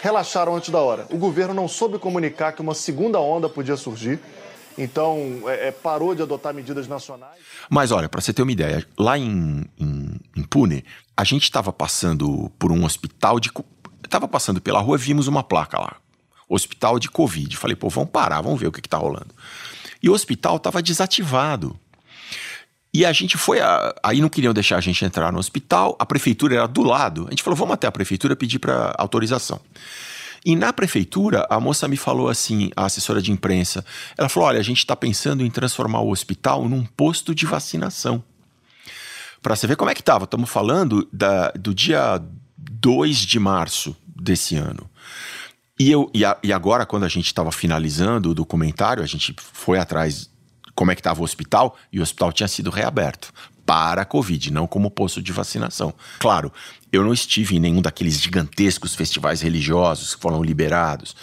relaxaram 0.00 0.56
antes 0.56 0.70
da 0.70 0.80
hora. 0.80 1.06
O 1.10 1.18
governo 1.18 1.52
não 1.52 1.68
soube 1.68 1.98
comunicar 1.98 2.52
que 2.52 2.62
uma 2.62 2.72
segunda 2.72 3.20
onda 3.20 3.46
podia 3.46 3.76
surgir, 3.76 4.18
então 4.78 5.42
é, 5.44 5.68
é, 5.68 5.70
parou 5.72 6.14
de 6.14 6.22
adotar 6.22 6.54
medidas 6.54 6.88
nacionais. 6.88 7.36
Mas 7.68 7.90
olha, 7.90 8.08
para 8.08 8.22
você 8.22 8.32
ter 8.32 8.40
uma 8.40 8.50
ideia, 8.50 8.82
lá 8.98 9.18
em, 9.18 9.66
em, 9.78 10.18
em 10.34 10.42
Pune, 10.42 10.86
a 11.14 11.22
gente 11.22 11.42
estava 11.42 11.70
passando 11.70 12.50
por 12.58 12.72
um 12.72 12.82
hospital 12.82 13.38
de. 13.38 13.50
Estava 14.02 14.26
passando 14.26 14.58
pela 14.58 14.80
rua, 14.80 14.96
vimos 14.96 15.26
uma 15.28 15.42
placa 15.42 15.78
lá. 15.78 15.96
Hospital 16.48 16.98
de 16.98 17.10
Covid. 17.10 17.58
Falei, 17.58 17.76
pô, 17.76 17.90
vamos 17.90 18.08
parar, 18.08 18.40
vamos 18.40 18.58
ver 18.58 18.68
o 18.68 18.72
que 18.72 18.80
está 18.80 18.96
rolando. 18.96 19.34
E 20.02 20.08
o 20.08 20.14
hospital 20.14 20.56
estava 20.56 20.80
desativado. 20.80 21.78
E 22.92 23.04
a 23.04 23.12
gente 23.12 23.38
foi. 23.38 23.60
A, 23.60 23.94
aí 24.02 24.20
não 24.20 24.28
queriam 24.28 24.52
deixar 24.52 24.76
a 24.76 24.80
gente 24.80 25.04
entrar 25.04 25.32
no 25.32 25.38
hospital, 25.38 25.96
a 25.98 26.04
prefeitura 26.04 26.56
era 26.56 26.66
do 26.66 26.82
lado. 26.82 27.26
A 27.28 27.30
gente 27.30 27.42
falou: 27.42 27.56
vamos 27.56 27.74
até 27.74 27.86
a 27.86 27.92
prefeitura 27.92 28.34
pedir 28.34 28.58
para 28.58 28.94
autorização. 28.98 29.60
E 30.44 30.56
na 30.56 30.72
prefeitura, 30.72 31.46
a 31.50 31.60
moça 31.60 31.86
me 31.86 31.98
falou 31.98 32.28
assim, 32.28 32.70
a 32.74 32.86
assessora 32.86 33.20
de 33.20 33.30
imprensa, 33.30 33.84
ela 34.16 34.28
falou: 34.28 34.48
olha, 34.48 34.58
a 34.58 34.62
gente 34.62 34.78
está 34.78 34.96
pensando 34.96 35.44
em 35.44 35.50
transformar 35.50 36.00
o 36.00 36.10
hospital 36.10 36.68
num 36.68 36.84
posto 36.84 37.34
de 37.34 37.46
vacinação. 37.46 38.22
Para 39.42 39.54
você 39.54 39.66
ver 39.66 39.76
como 39.76 39.90
é 39.90 39.94
que 39.94 40.00
estava. 40.00 40.24
Estamos 40.24 40.50
falando 40.50 41.08
da, 41.12 41.50
do 41.52 41.72
dia 41.72 42.20
2 42.56 43.18
de 43.18 43.38
março 43.38 43.96
desse 44.06 44.56
ano. 44.56 44.90
E, 45.78 45.90
eu, 45.90 46.10
e, 46.12 46.24
a, 46.24 46.36
e 46.42 46.52
agora, 46.52 46.84
quando 46.84 47.04
a 47.04 47.08
gente 47.08 47.26
estava 47.26 47.50
finalizando 47.50 48.30
o 48.30 48.34
documentário, 48.34 49.02
a 49.02 49.06
gente 49.06 49.34
foi 49.38 49.78
atrás 49.78 50.30
como 50.80 50.90
é 50.90 50.94
que 50.94 51.00
estava 51.02 51.20
o 51.20 51.24
hospital 51.24 51.76
e 51.92 52.00
o 52.00 52.02
hospital 52.02 52.32
tinha 52.32 52.48
sido 52.48 52.70
reaberto 52.70 53.34
para 53.66 54.00
a 54.00 54.04
Covid, 54.06 54.50
não 54.50 54.66
como 54.66 54.90
posto 54.90 55.20
de 55.20 55.30
vacinação. 55.30 55.92
Claro, 56.18 56.50
eu 56.90 57.04
não 57.04 57.12
estive 57.12 57.56
em 57.56 57.60
nenhum 57.60 57.82
daqueles 57.82 58.18
gigantescos 58.18 58.94
festivais 58.94 59.42
religiosos 59.42 60.14
que 60.14 60.22
foram 60.22 60.42
liberados, 60.42 61.14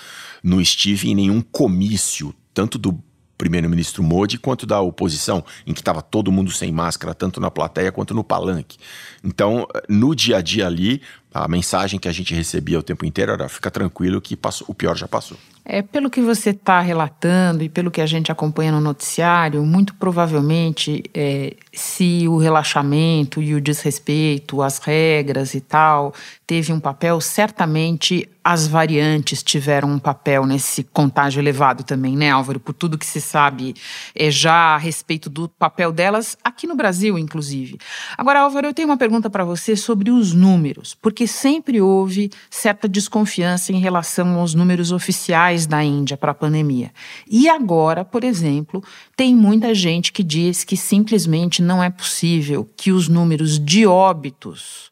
não 0.43 0.61
estive 0.61 1.09
em 1.09 1.15
nenhum 1.15 1.41
comício, 1.41 2.35
tanto 2.53 2.77
do 2.77 3.03
primeiro-ministro 3.35 4.03
Modi 4.03 4.37
quanto 4.37 4.67
da 4.67 4.79
oposição, 4.79 5.43
em 5.65 5.73
que 5.73 5.81
estava 5.81 6.03
todo 6.03 6.31
mundo 6.31 6.51
sem 6.51 6.71
máscara, 6.71 7.15
tanto 7.15 7.39
na 7.39 7.49
plateia 7.49 7.91
quanto 7.91 8.13
no 8.13 8.23
palanque. 8.23 8.77
Então, 9.23 9.67
no 9.89 10.13
dia 10.13 10.37
a 10.37 10.41
dia 10.41 10.67
ali, 10.67 11.01
a 11.43 11.47
mensagem 11.47 11.99
que 11.99 12.07
a 12.07 12.11
gente 12.11 12.33
recebia 12.33 12.79
o 12.79 12.83
tempo 12.83 13.05
inteiro 13.05 13.31
era: 13.31 13.47
fica 13.49 13.71
tranquilo 13.71 14.21
que 14.21 14.35
passou, 14.35 14.65
o 14.69 14.73
pior 14.73 14.95
já 14.95 15.07
passou. 15.07 15.37
É, 15.69 15.81
pelo 15.81 16.09
que 16.09 16.21
você 16.21 16.51
está 16.51 16.79
relatando 16.79 17.61
e 17.61 17.67
pelo 17.67 17.91
que 17.91 17.99
a 17.99 18.05
gente 18.05 18.31
acompanha 18.31 18.71
no 18.71 18.79
noticiário, 18.79 19.65
muito 19.65 19.93
provavelmente, 19.95 21.03
é, 21.13 21.57
se 21.73 22.25
o 22.25 22.37
relaxamento 22.37 23.41
e 23.41 23.53
o 23.53 23.59
desrespeito 23.59 24.61
às 24.61 24.79
regras 24.79 25.53
e 25.53 25.59
tal 25.59 26.13
teve 26.47 26.71
um 26.71 26.79
papel, 26.79 27.19
certamente 27.19 28.29
as 28.41 28.65
variantes 28.65 29.43
tiveram 29.43 29.89
um 29.89 29.99
papel 29.99 30.45
nesse 30.45 30.81
contágio 30.81 31.41
elevado 31.41 31.83
também, 31.83 32.15
né, 32.15 32.29
Álvaro? 32.29 32.61
Por 32.61 32.73
tudo 32.73 32.97
que 32.97 33.05
se 33.05 33.19
sabe 33.19 33.75
é, 34.15 34.31
já 34.31 34.73
a 34.73 34.77
respeito 34.77 35.29
do 35.29 35.49
papel 35.49 35.91
delas 35.91 36.37
aqui 36.41 36.65
no 36.65 36.73
Brasil, 36.73 37.19
inclusive. 37.19 37.77
Agora, 38.17 38.39
Álvaro, 38.39 38.67
eu 38.67 38.73
tenho 38.73 38.87
uma 38.87 38.95
pergunta 38.95 39.29
para 39.29 39.43
você 39.43 39.75
sobre 39.75 40.09
os 40.09 40.31
números, 40.31 40.95
porque 40.95 41.26
sempre 41.27 41.81
houve 41.81 42.31
certa 42.49 42.87
desconfiança 42.87 43.71
em 43.71 43.79
relação 43.79 44.39
aos 44.39 44.53
números 44.53 44.91
oficiais 44.91 45.65
da 45.65 45.83
Índia 45.83 46.17
para 46.17 46.31
a 46.31 46.35
pandemia. 46.35 46.91
E 47.29 47.49
agora, 47.49 48.03
por 48.03 48.23
exemplo, 48.23 48.83
tem 49.15 49.35
muita 49.35 49.73
gente 49.75 50.11
que 50.11 50.23
diz 50.23 50.63
que 50.63 50.77
simplesmente 50.77 51.61
não 51.61 51.83
é 51.83 51.89
possível 51.89 52.69
que 52.75 52.91
os 52.91 53.07
números 53.07 53.59
de 53.59 53.85
óbitos 53.85 54.91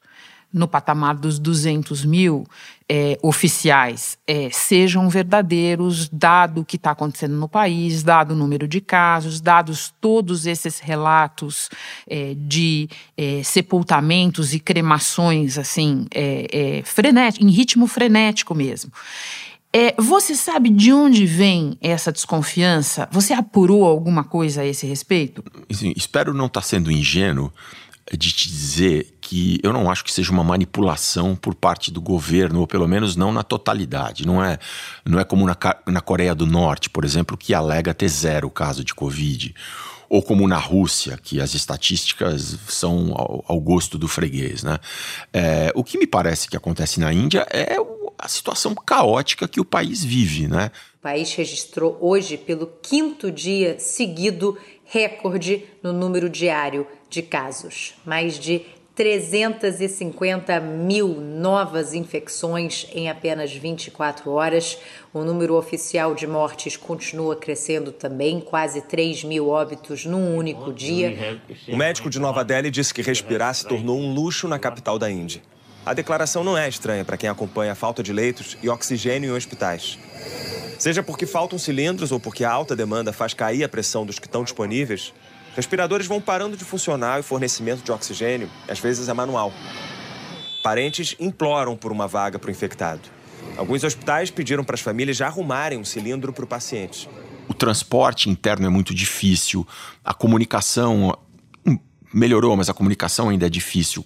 no 0.55 0.69
patamar 0.69 1.15
dos 1.17 1.37
200 1.37 2.05
mil 2.05 2.47
é, 2.87 3.19
oficiais 3.21 4.17
é, 4.25 4.49
sejam 4.51 5.09
verdadeiros, 5.09 6.07
dado 6.07 6.61
o 6.61 6.65
que 6.65 6.77
está 6.77 6.91
acontecendo 6.91 7.35
no 7.35 7.49
país, 7.49 8.03
dado 8.03 8.31
o 8.31 8.35
número 8.37 8.65
de 8.65 8.79
casos, 8.79 9.41
dados 9.41 9.93
todos 9.99 10.45
esses 10.45 10.79
relatos 10.79 11.69
é, 12.07 12.33
de 12.37 12.87
é, 13.17 13.43
sepultamentos 13.43 14.53
e 14.53 14.59
cremações, 14.59 15.57
assim, 15.57 16.07
é, 16.13 16.47
é, 16.51 16.83
frenético, 16.83 17.45
em 17.45 17.49
ritmo 17.49 17.85
frenético 17.85 18.55
mesmo. 18.55 18.93
você 19.97 20.35
sabe 20.35 20.69
de 20.69 20.93
onde 20.93 21.25
vem 21.25 21.77
essa 21.81 22.13
desconfiança? 22.13 23.09
Você 23.11 23.33
apurou 23.33 23.83
alguma 23.83 24.23
coisa 24.23 24.61
a 24.61 24.65
esse 24.65 24.87
respeito? 24.87 25.43
Sim, 25.69 25.91
espero 25.97 26.33
não 26.33 26.45
estar 26.45 26.61
tá 26.61 26.65
sendo 26.65 26.89
ingênuo 26.89 27.51
de 28.11 28.31
te 28.31 28.47
dizer 28.47 29.17
que 29.19 29.59
eu 29.63 29.73
não 29.73 29.89
acho 29.89 30.03
que 30.03 30.13
seja 30.13 30.31
uma 30.31 30.43
manipulação 30.43 31.35
por 31.35 31.55
parte 31.55 31.89
do 31.89 31.99
governo, 31.99 32.59
ou 32.59 32.67
pelo 32.67 32.87
menos 32.87 33.15
não 33.15 33.31
na 33.31 33.41
totalidade. 33.41 34.27
Não 34.27 34.43
é, 34.43 34.59
não 35.03 35.19
é 35.19 35.23
como 35.23 35.45
na, 35.45 35.57
na 35.87 36.01
Coreia 36.01 36.35
do 36.35 36.45
Norte, 36.45 36.89
por 36.89 37.03
exemplo, 37.03 37.35
que 37.35 37.53
alega 37.53 37.93
ter 37.93 38.07
zero 38.07 38.49
caso 38.49 38.83
de 38.83 38.93
Covid. 38.93 39.55
Ou 40.07 40.21
como 40.21 40.47
na 40.47 40.57
Rússia, 40.57 41.17
que 41.21 41.41
as 41.41 41.55
estatísticas 41.55 42.59
são 42.67 43.11
ao, 43.15 43.43
ao 43.47 43.59
gosto 43.59 43.97
do 43.97 44.07
freguês. 44.07 44.61
Né? 44.61 44.77
É, 45.33 45.71
o 45.73 45.83
que 45.83 45.97
me 45.97 46.05
parece 46.05 46.47
que 46.47 46.55
acontece 46.55 46.99
na 46.99 47.11
Índia 47.11 47.47
é 47.49 47.77
a 48.19 48.27
situação 48.27 48.75
caótica 48.75 49.47
que 49.47 49.59
o 49.59 49.65
país 49.65 50.03
vive. 50.03 50.47
Né? 50.47 50.69
O 50.99 51.01
país 51.01 51.33
registrou 51.33 51.97
hoje, 51.99 52.37
pelo 52.37 52.67
quinto 52.83 53.31
dia 53.31 53.79
seguido, 53.79 54.55
recorde 54.85 55.65
no 55.81 55.91
número 55.91 56.29
diário 56.29 56.85
de 57.15 57.21
casos. 57.21 57.95
Mais 58.05 58.37
de 58.37 58.61
350 58.93 60.59
mil 60.59 61.19
novas 61.19 61.93
infecções 61.93 62.87
em 62.93 63.09
apenas 63.09 63.53
24 63.53 64.29
horas. 64.31 64.77
O 65.13 65.23
número 65.23 65.55
oficial 65.55 66.13
de 66.13 66.27
mortes 66.27 66.77
continua 66.77 67.35
crescendo 67.35 67.91
também, 67.91 68.39
quase 68.39 68.81
3 68.81 69.23
mil 69.23 69.49
óbitos 69.49 70.05
num 70.05 70.35
único 70.35 70.71
dia. 70.71 71.41
O 71.67 71.75
médico 71.75 72.09
de 72.09 72.19
Nova 72.19 72.43
Delhi 72.43 72.69
disse 72.69 72.93
que 72.93 73.01
respirar 73.01 73.53
se 73.55 73.65
tornou 73.65 73.97
um 73.97 74.13
luxo 74.13 74.47
na 74.47 74.59
capital 74.59 74.99
da 74.99 75.09
Índia. 75.09 75.41
A 75.85 75.93
declaração 75.93 76.43
não 76.43 76.57
é 76.57 76.67
estranha 76.67 77.05
para 77.05 77.17
quem 77.17 77.29
acompanha 77.29 77.73
a 77.73 77.75
falta 77.75 78.01
de 78.01 78.11
leitos 78.11 78.57
e 78.61 78.69
oxigênio 78.69 79.31
em 79.31 79.37
hospitais. 79.37 79.99
Seja 80.79 81.03
porque 81.03 81.25
faltam 81.25 81.59
cilindros 81.59 82.11
ou 82.11 82.19
porque 82.19 82.43
a 82.43 82.51
alta 82.51 82.75
demanda 82.75 83.13
faz 83.13 83.33
cair 83.33 83.63
a 83.63 83.69
pressão 83.69 84.05
dos 84.05 84.19
que 84.19 84.25
estão 84.25 84.43
disponíveis, 84.43 85.13
respiradores 85.55 86.05
vão 86.05 86.21
parando 86.21 86.55
de 86.55 86.63
funcionar 86.63 87.17
e 87.17 87.21
o 87.21 87.23
fornecimento 87.23 87.83
de 87.83 87.91
oxigênio, 87.91 88.49
às 88.67 88.79
vezes, 88.79 89.07
é 89.09 89.13
manual. 89.13 89.51
Parentes 90.63 91.15
imploram 91.19 91.75
por 91.77 91.91
uma 91.91 92.07
vaga 92.07 92.37
para 92.37 92.47
o 92.47 92.51
infectado. 92.51 93.01
Alguns 93.57 93.83
hospitais 93.83 94.29
pediram 94.29 94.63
para 94.63 94.75
as 94.75 94.81
famílias 94.81 95.15
já 95.15 95.27
arrumarem 95.27 95.77
um 95.77 95.85
cilindro 95.85 96.33
para 96.33 96.43
o 96.43 96.47
paciente. 96.47 97.09
O 97.47 97.53
transporte 97.53 98.29
interno 98.29 98.65
é 98.65 98.69
muito 98.69 98.93
difícil, 98.93 99.65
a 100.03 100.13
comunicação 100.13 101.17
hum, 101.65 101.77
melhorou, 102.13 102.55
mas 102.57 102.69
a 102.69 102.73
comunicação 102.73 103.29
ainda 103.29 103.45
é 103.45 103.49
difícil 103.49 104.05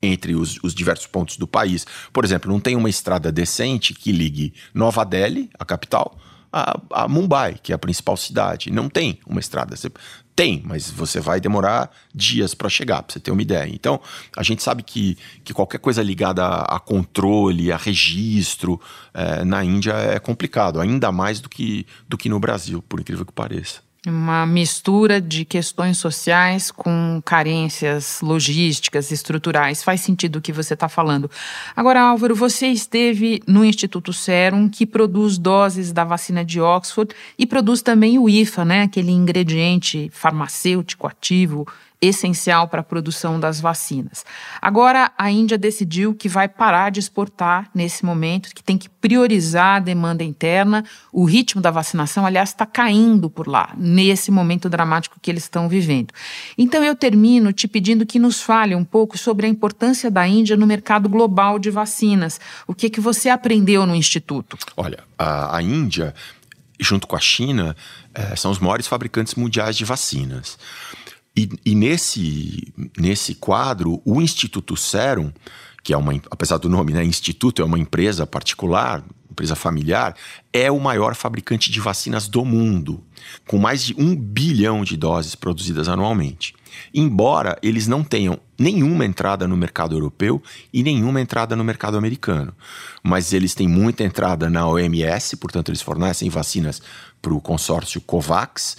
entre 0.00 0.34
os, 0.34 0.58
os, 0.62 0.74
diversos 0.74 1.06
pontos 1.06 1.36
do 1.36 1.46
país. 1.46 1.86
Por 2.12 2.24
exemplo, 2.24 2.50
não 2.50 2.58
tem 2.58 2.74
uma 2.74 2.90
estrada 2.90 3.30
decente 3.30 3.94
que 3.94 4.10
ligue 4.10 4.54
Nova 4.74 5.04
Delhi, 5.04 5.50
a 5.58 5.64
capital, 5.64 6.18
a, 6.52 6.80
a 6.90 7.08
Mumbai, 7.08 7.58
que 7.62 7.72
é 7.72 7.74
a 7.74 7.78
principal 7.78 8.16
cidade. 8.16 8.70
Não 8.70 8.88
tem 8.88 9.20
uma 9.26 9.40
estrada. 9.40 9.76
Você 9.76 9.90
Tem, 10.34 10.62
mas 10.64 10.90
você 10.90 11.20
vai 11.20 11.40
demorar 11.40 11.90
dias 12.14 12.54
para 12.54 12.68
chegar, 12.68 13.02
para 13.02 13.12
você 13.12 13.20
ter 13.20 13.30
uma 13.30 13.42
ideia. 13.42 13.68
Então, 13.72 14.00
a 14.36 14.42
gente 14.42 14.62
sabe 14.62 14.82
que, 14.82 15.18
que 15.44 15.52
qualquer 15.52 15.78
coisa 15.78 16.02
ligada 16.02 16.42
a, 16.42 16.76
a 16.76 16.80
controle, 16.80 17.70
a 17.70 17.76
registro, 17.76 18.80
é, 19.12 19.44
na 19.44 19.62
Índia 19.62 19.92
é 19.92 20.18
complicado, 20.18 20.80
ainda 20.80 21.12
mais 21.12 21.40
do 21.40 21.50
que, 21.50 21.86
do 22.08 22.16
que 22.16 22.30
no 22.30 22.40
Brasil, 22.40 22.82
por 22.82 22.98
incrível 22.98 23.26
que 23.26 23.32
pareça. 23.32 23.82
Uma 24.04 24.44
mistura 24.44 25.20
de 25.20 25.44
questões 25.44 25.96
sociais 25.96 26.72
com 26.72 27.22
carências 27.24 28.20
logísticas, 28.20 29.12
estruturais. 29.12 29.84
Faz 29.84 30.00
sentido 30.00 30.36
o 30.36 30.40
que 30.40 30.52
você 30.52 30.74
está 30.74 30.88
falando. 30.88 31.30
Agora, 31.76 32.00
Álvaro, 32.00 32.34
você 32.34 32.66
esteve 32.66 33.40
no 33.46 33.64
Instituto 33.64 34.12
Serum, 34.12 34.68
que 34.68 34.84
produz 34.84 35.38
doses 35.38 35.92
da 35.92 36.02
vacina 36.02 36.44
de 36.44 36.60
Oxford 36.60 37.14
e 37.38 37.46
produz 37.46 37.80
também 37.80 38.18
o 38.18 38.28
IFA, 38.28 38.64
né? 38.64 38.82
aquele 38.82 39.12
ingrediente 39.12 40.10
farmacêutico 40.12 41.06
ativo 41.06 41.64
essencial 42.02 42.66
para 42.66 42.80
a 42.80 42.84
produção 42.84 43.38
das 43.38 43.60
vacinas. 43.60 44.24
Agora, 44.60 45.12
a 45.16 45.30
Índia 45.30 45.56
decidiu 45.56 46.12
que 46.12 46.28
vai 46.28 46.48
parar 46.48 46.90
de 46.90 46.98
exportar 46.98 47.70
nesse 47.72 48.04
momento, 48.04 48.52
que 48.52 48.62
tem 48.62 48.76
que 48.76 48.88
priorizar 48.88 49.76
a 49.76 49.78
demanda 49.78 50.24
interna. 50.24 50.84
O 51.12 51.24
ritmo 51.24 51.62
da 51.62 51.70
vacinação, 51.70 52.26
aliás, 52.26 52.48
está 52.48 52.66
caindo 52.66 53.30
por 53.30 53.46
lá, 53.46 53.72
nesse 53.78 54.32
momento 54.32 54.68
dramático 54.68 55.18
que 55.22 55.30
eles 55.30 55.44
estão 55.44 55.68
vivendo. 55.68 56.12
Então, 56.58 56.82
eu 56.82 56.96
termino 56.96 57.52
te 57.52 57.68
pedindo 57.68 58.04
que 58.04 58.18
nos 58.18 58.42
fale 58.42 58.74
um 58.74 58.84
pouco 58.84 59.16
sobre 59.16 59.46
a 59.46 59.48
importância 59.48 60.10
da 60.10 60.26
Índia 60.26 60.56
no 60.56 60.66
mercado 60.66 61.08
global 61.08 61.56
de 61.56 61.70
vacinas. 61.70 62.40
O 62.66 62.74
que, 62.74 62.90
que 62.90 63.00
você 63.00 63.28
aprendeu 63.28 63.86
no 63.86 63.94
Instituto? 63.94 64.58
Olha, 64.76 64.98
a, 65.16 65.56
a 65.56 65.62
Índia, 65.62 66.12
junto 66.80 67.06
com 67.06 67.14
a 67.14 67.20
China, 67.20 67.76
é, 68.12 68.34
são 68.34 68.50
os 68.50 68.58
maiores 68.58 68.88
fabricantes 68.88 69.36
mundiais 69.36 69.76
de 69.76 69.84
vacinas. 69.84 70.58
E, 71.36 71.48
e, 71.64 71.74
nesse, 71.74 72.72
nesse 72.98 73.34
quadro, 73.34 74.02
o 74.04 74.20
Instituto 74.20 74.76
Serum, 74.76 75.32
que 75.82 75.92
é 75.92 75.96
uma, 75.96 76.12
apesar 76.30 76.58
do 76.58 76.68
nome, 76.68 76.92
né, 76.92 77.04
Instituto 77.04 77.62
é 77.62 77.64
uma 77.64 77.78
empresa 77.78 78.26
particular, 78.26 79.02
empresa 79.30 79.56
familiar, 79.56 80.14
é 80.52 80.70
o 80.70 80.78
maior 80.78 81.14
fabricante 81.14 81.70
de 81.70 81.80
vacinas 81.80 82.28
do 82.28 82.44
mundo, 82.44 83.02
com 83.46 83.58
mais 83.58 83.82
de 83.82 83.94
um 83.98 84.14
bilhão 84.14 84.84
de 84.84 84.96
doses 84.96 85.34
produzidas 85.34 85.88
anualmente. 85.88 86.54
Embora 86.94 87.58
eles 87.62 87.86
não 87.86 88.04
tenham 88.04 88.38
nenhuma 88.58 89.04
entrada 89.04 89.48
no 89.48 89.56
mercado 89.56 89.94
europeu 89.94 90.42
e 90.72 90.82
nenhuma 90.82 91.20
entrada 91.20 91.56
no 91.56 91.64
mercado 91.64 91.96
americano, 91.96 92.54
mas 93.02 93.32
eles 93.32 93.54
têm 93.54 93.66
muita 93.66 94.04
entrada 94.04 94.48
na 94.48 94.66
OMS, 94.66 95.36
portanto, 95.36 95.70
eles 95.70 95.82
fornecem 95.82 96.30
vacinas 96.30 96.80
para 97.20 97.34
o 97.34 97.40
consórcio 97.40 98.00
COVAX 98.00 98.76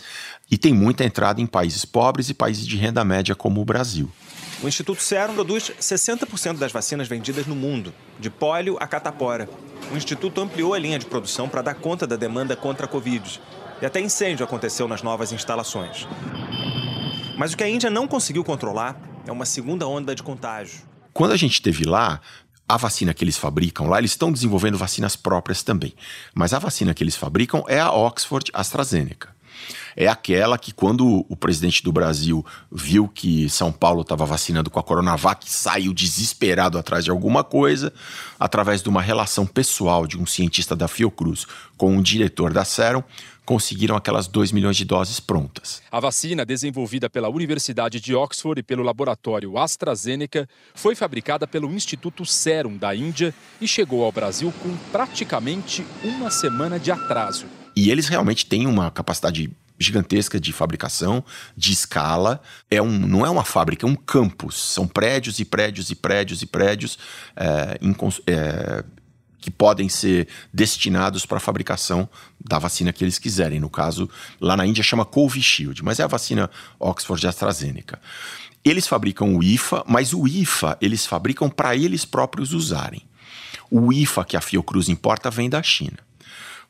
e 0.53 0.57
tem 0.57 0.72
muita 0.72 1.03
entrada 1.03 1.41
em 1.41 1.48
países 1.48 1.83
pobres 1.83 2.29
e 2.29 2.33
países 2.36 2.67
de 2.67 2.77
renda 2.77 3.03
média 3.03 3.33
como 3.33 3.60
o 3.60 3.65
Brasil. 3.65 4.07
O 4.62 4.67
Instituto 4.67 5.01
Serum 5.01 5.33
produz 5.33 5.72
60% 5.81 6.60
das 6.60 6.72
vacinas 6.72 7.07
vendidas 7.07 7.48
no 7.48 7.55
mundo, 7.55 7.91
de 8.19 8.29
pólio 8.29 8.77
a 8.79 8.86
catapora. 8.86 9.50
O 9.91 9.98
Instituto 9.98 10.39
ampliou 10.41 10.75
a 10.75 10.77
linha 10.77 11.00
de 11.00 11.07
produção 11.07 11.50
para 11.50 11.63
dar 11.63 11.74
conta 11.74 12.05
da 12.05 12.15
demanda 12.15 12.55
contra 12.55 12.86
a 12.86 12.88
Covid. 12.88 13.41
E 13.81 13.86
até 13.88 14.00
incêndio 14.00 14.45
aconteceu 14.45 14.88
nas 14.88 15.01
novas 15.01 15.31
instalações. 15.31 16.07
Mas 17.36 17.53
o 17.53 17.57
que 17.57 17.63
a 17.63 17.67
Índia 17.67 17.89
não 17.89 18.07
conseguiu 18.07 18.43
controlar 18.43 19.01
é 19.25 19.31
uma 19.31 19.48
segunda 19.48 19.88
onda 19.88 20.13
de 20.13 20.22
contágio. 20.22 20.81
Quando 21.13 21.31
a 21.31 21.38
gente 21.38 21.53
esteve 21.53 21.83
lá, 21.83 22.22
a 22.69 22.77
vacina 22.77 23.12
que 23.12 23.24
eles 23.24 23.38
fabricam 23.38 23.88
lá, 23.88 23.98
eles 23.98 24.12
estão 24.12 24.31
desenvolvendo 24.31 24.77
vacinas 24.77 25.15
próprias 25.15 25.63
também. 25.63 25.95
Mas 26.31 26.53
a 26.53 26.60
vacina 26.60 26.93
que 26.93 27.03
eles 27.03 27.15
fabricam 27.15 27.63
é 27.67 27.79
a 27.79 27.91
Oxford 27.91 28.51
AstraZeneca 28.53 29.33
é 29.96 30.08
aquela 30.08 30.58
que, 30.58 30.74
quando 30.74 31.26
o 31.30 31.36
presidente 31.36 31.84
do 31.84 31.92
Brasil 31.92 32.46
viu 32.72 33.08
que 33.08 33.50
São 33.50 33.72
Paulo 33.72 34.02
estava 34.02 34.26
vacinando 34.26 34.70
com 34.70 34.80
a 34.80 34.84
Coronavac, 34.84 35.50
saiu 35.50 35.94
desesperado 35.94 36.78
atrás 36.78 37.04
de 37.04 37.12
alguma 37.12 37.44
coisa, 37.44 37.94
através 38.40 38.82
de 38.82 38.90
uma 38.90 39.02
relação 39.02 39.46
pessoal 39.46 40.08
de 40.08 40.18
um 40.18 40.26
cientista 40.26 40.76
da 40.76 40.88
Fiocruz 40.88 41.46
com 41.78 41.96
um 41.96 42.02
diretor 42.02 42.54
da 42.54 42.64
Serum, 42.64 43.04
conseguiram 43.46 43.96
aquelas 43.96 44.28
2 44.28 44.52
milhões 44.52 44.78
de 44.78 44.86
doses 44.86 45.20
prontas. 45.20 45.82
A 45.92 46.00
vacina, 46.00 46.46
desenvolvida 46.46 47.10
pela 47.10 47.30
Universidade 47.30 48.00
de 48.00 48.16
Oxford 48.16 48.60
e 48.60 48.64
pelo 48.64 48.84
laboratório 48.84 49.58
AstraZeneca, 49.58 50.48
foi 50.74 50.96
fabricada 50.96 51.46
pelo 51.46 51.72
Instituto 51.72 52.26
Serum 52.26 52.78
da 52.78 52.96
Índia 52.96 53.34
e 53.60 53.68
chegou 53.68 54.04
ao 54.04 54.12
Brasil 54.12 54.54
com 54.62 54.76
praticamente 54.92 55.86
uma 56.04 56.30
semana 56.32 56.80
de 56.80 56.92
atraso. 56.92 57.46
E 57.76 57.90
eles 57.90 58.08
realmente 58.08 58.46
têm 58.46 58.68
uma 58.68 58.92
capacidade 58.92 59.52
gigantesca 59.84 60.40
de 60.40 60.52
fabricação, 60.54 61.24
de 61.56 61.72
escala. 61.72 62.42
É 62.70 62.82
um, 62.82 62.92
não 62.92 63.25
é 63.25 63.30
uma 63.30 63.44
fábrica, 63.44 63.86
é 63.86 63.90
um 63.90 63.96
campus. 63.96 64.56
São 64.56 64.88
prédios 64.88 65.40
e 65.40 65.46
prédios 65.46 65.90
e 65.90 65.96
prédios 65.96 66.42
e 66.42 66.46
prédios 66.46 66.98
é, 67.36 67.80
é, 68.28 68.84
que 69.40 69.51
podem 69.51 69.90
ser 69.90 70.27
destinados 70.53 71.25
para 71.25 71.38
a 71.38 71.42
fabricação 71.42 72.07
da 72.40 72.57
vacina 72.57 72.94
que 72.94 73.03
eles 73.03 73.20
quiserem. 73.20 73.60
No 73.60 73.70
caso, 73.70 74.10
lá 74.40 74.55
na 74.55 74.66
Índia 74.66 74.84
chama 74.84 75.03
Covishield, 75.03 75.84
mas 75.84 76.00
é 76.00 76.03
a 76.03 76.07
vacina 76.07 76.50
Oxford 76.79 77.27
AstraZeneca. 77.27 78.00
Eles 78.64 78.88
fabricam 78.88 79.36
o 79.36 79.44
IFA, 79.44 79.84
mas 79.86 80.14
o 80.14 80.25
IFA 80.25 80.77
eles 80.79 81.05
fabricam 81.05 81.50
para 81.50 81.75
eles 81.75 82.05
próprios 82.05 82.53
usarem. 82.53 83.01
O 83.70 83.92
IFA 83.92 84.24
que 84.24 84.38
a 84.38 84.42
Fiocruz 84.42 84.88
importa 84.88 85.29
vem 85.29 85.50
da 85.50 85.62
China. 85.62 85.98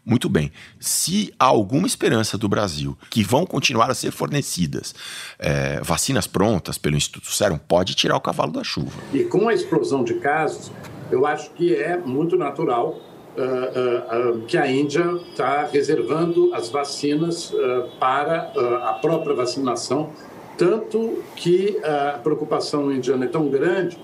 Muito 0.06 0.28
bem. 0.28 0.52
Se 0.80 1.34
há 1.40 1.46
alguma 1.46 1.88
esperança 1.88 2.38
do 2.38 2.50
Brasil 2.50 2.98
que 3.10 3.24
vão 3.24 3.46
continuar 3.46 3.90
a 3.90 3.94
ser 3.94 4.12
fornecidas 4.12 4.94
é, 5.40 5.80
vacinas 5.82 6.28
prontas 6.28 6.78
pelo 6.78 6.98
Instituto 6.98 7.32
Serum, 7.32 7.58
pode 7.58 7.96
tirar 7.96 8.18
o 8.18 8.22
cavalo 8.22 8.52
da 8.52 8.64
chuva. 8.64 8.92
E 9.14 9.24
com 9.24 9.48
a 9.48 9.54
explosão 9.54 10.04
de 10.04 10.16
casos, 10.16 10.72
eu 11.10 11.26
acho 11.26 11.52
que 11.52 11.76
é 11.76 11.98
muito 11.98 12.38
natural 12.38 13.00
Uh, 13.36 13.42
uh, 13.42 14.36
uh, 14.36 14.42
que 14.46 14.56
a 14.56 14.72
Índia 14.72 15.20
está 15.32 15.66
reservando 15.66 16.54
as 16.54 16.70
vacinas 16.70 17.52
para 18.00 18.54
a 18.84 18.94
própria 19.02 19.34
vacinação, 19.34 20.12
tanto 20.56 21.24
que 21.36 21.80
a 21.84 22.20
preocupação 22.20 22.92
indiana 22.92 23.26
é 23.26 23.28
tão 23.28 23.50
grande 23.50 23.98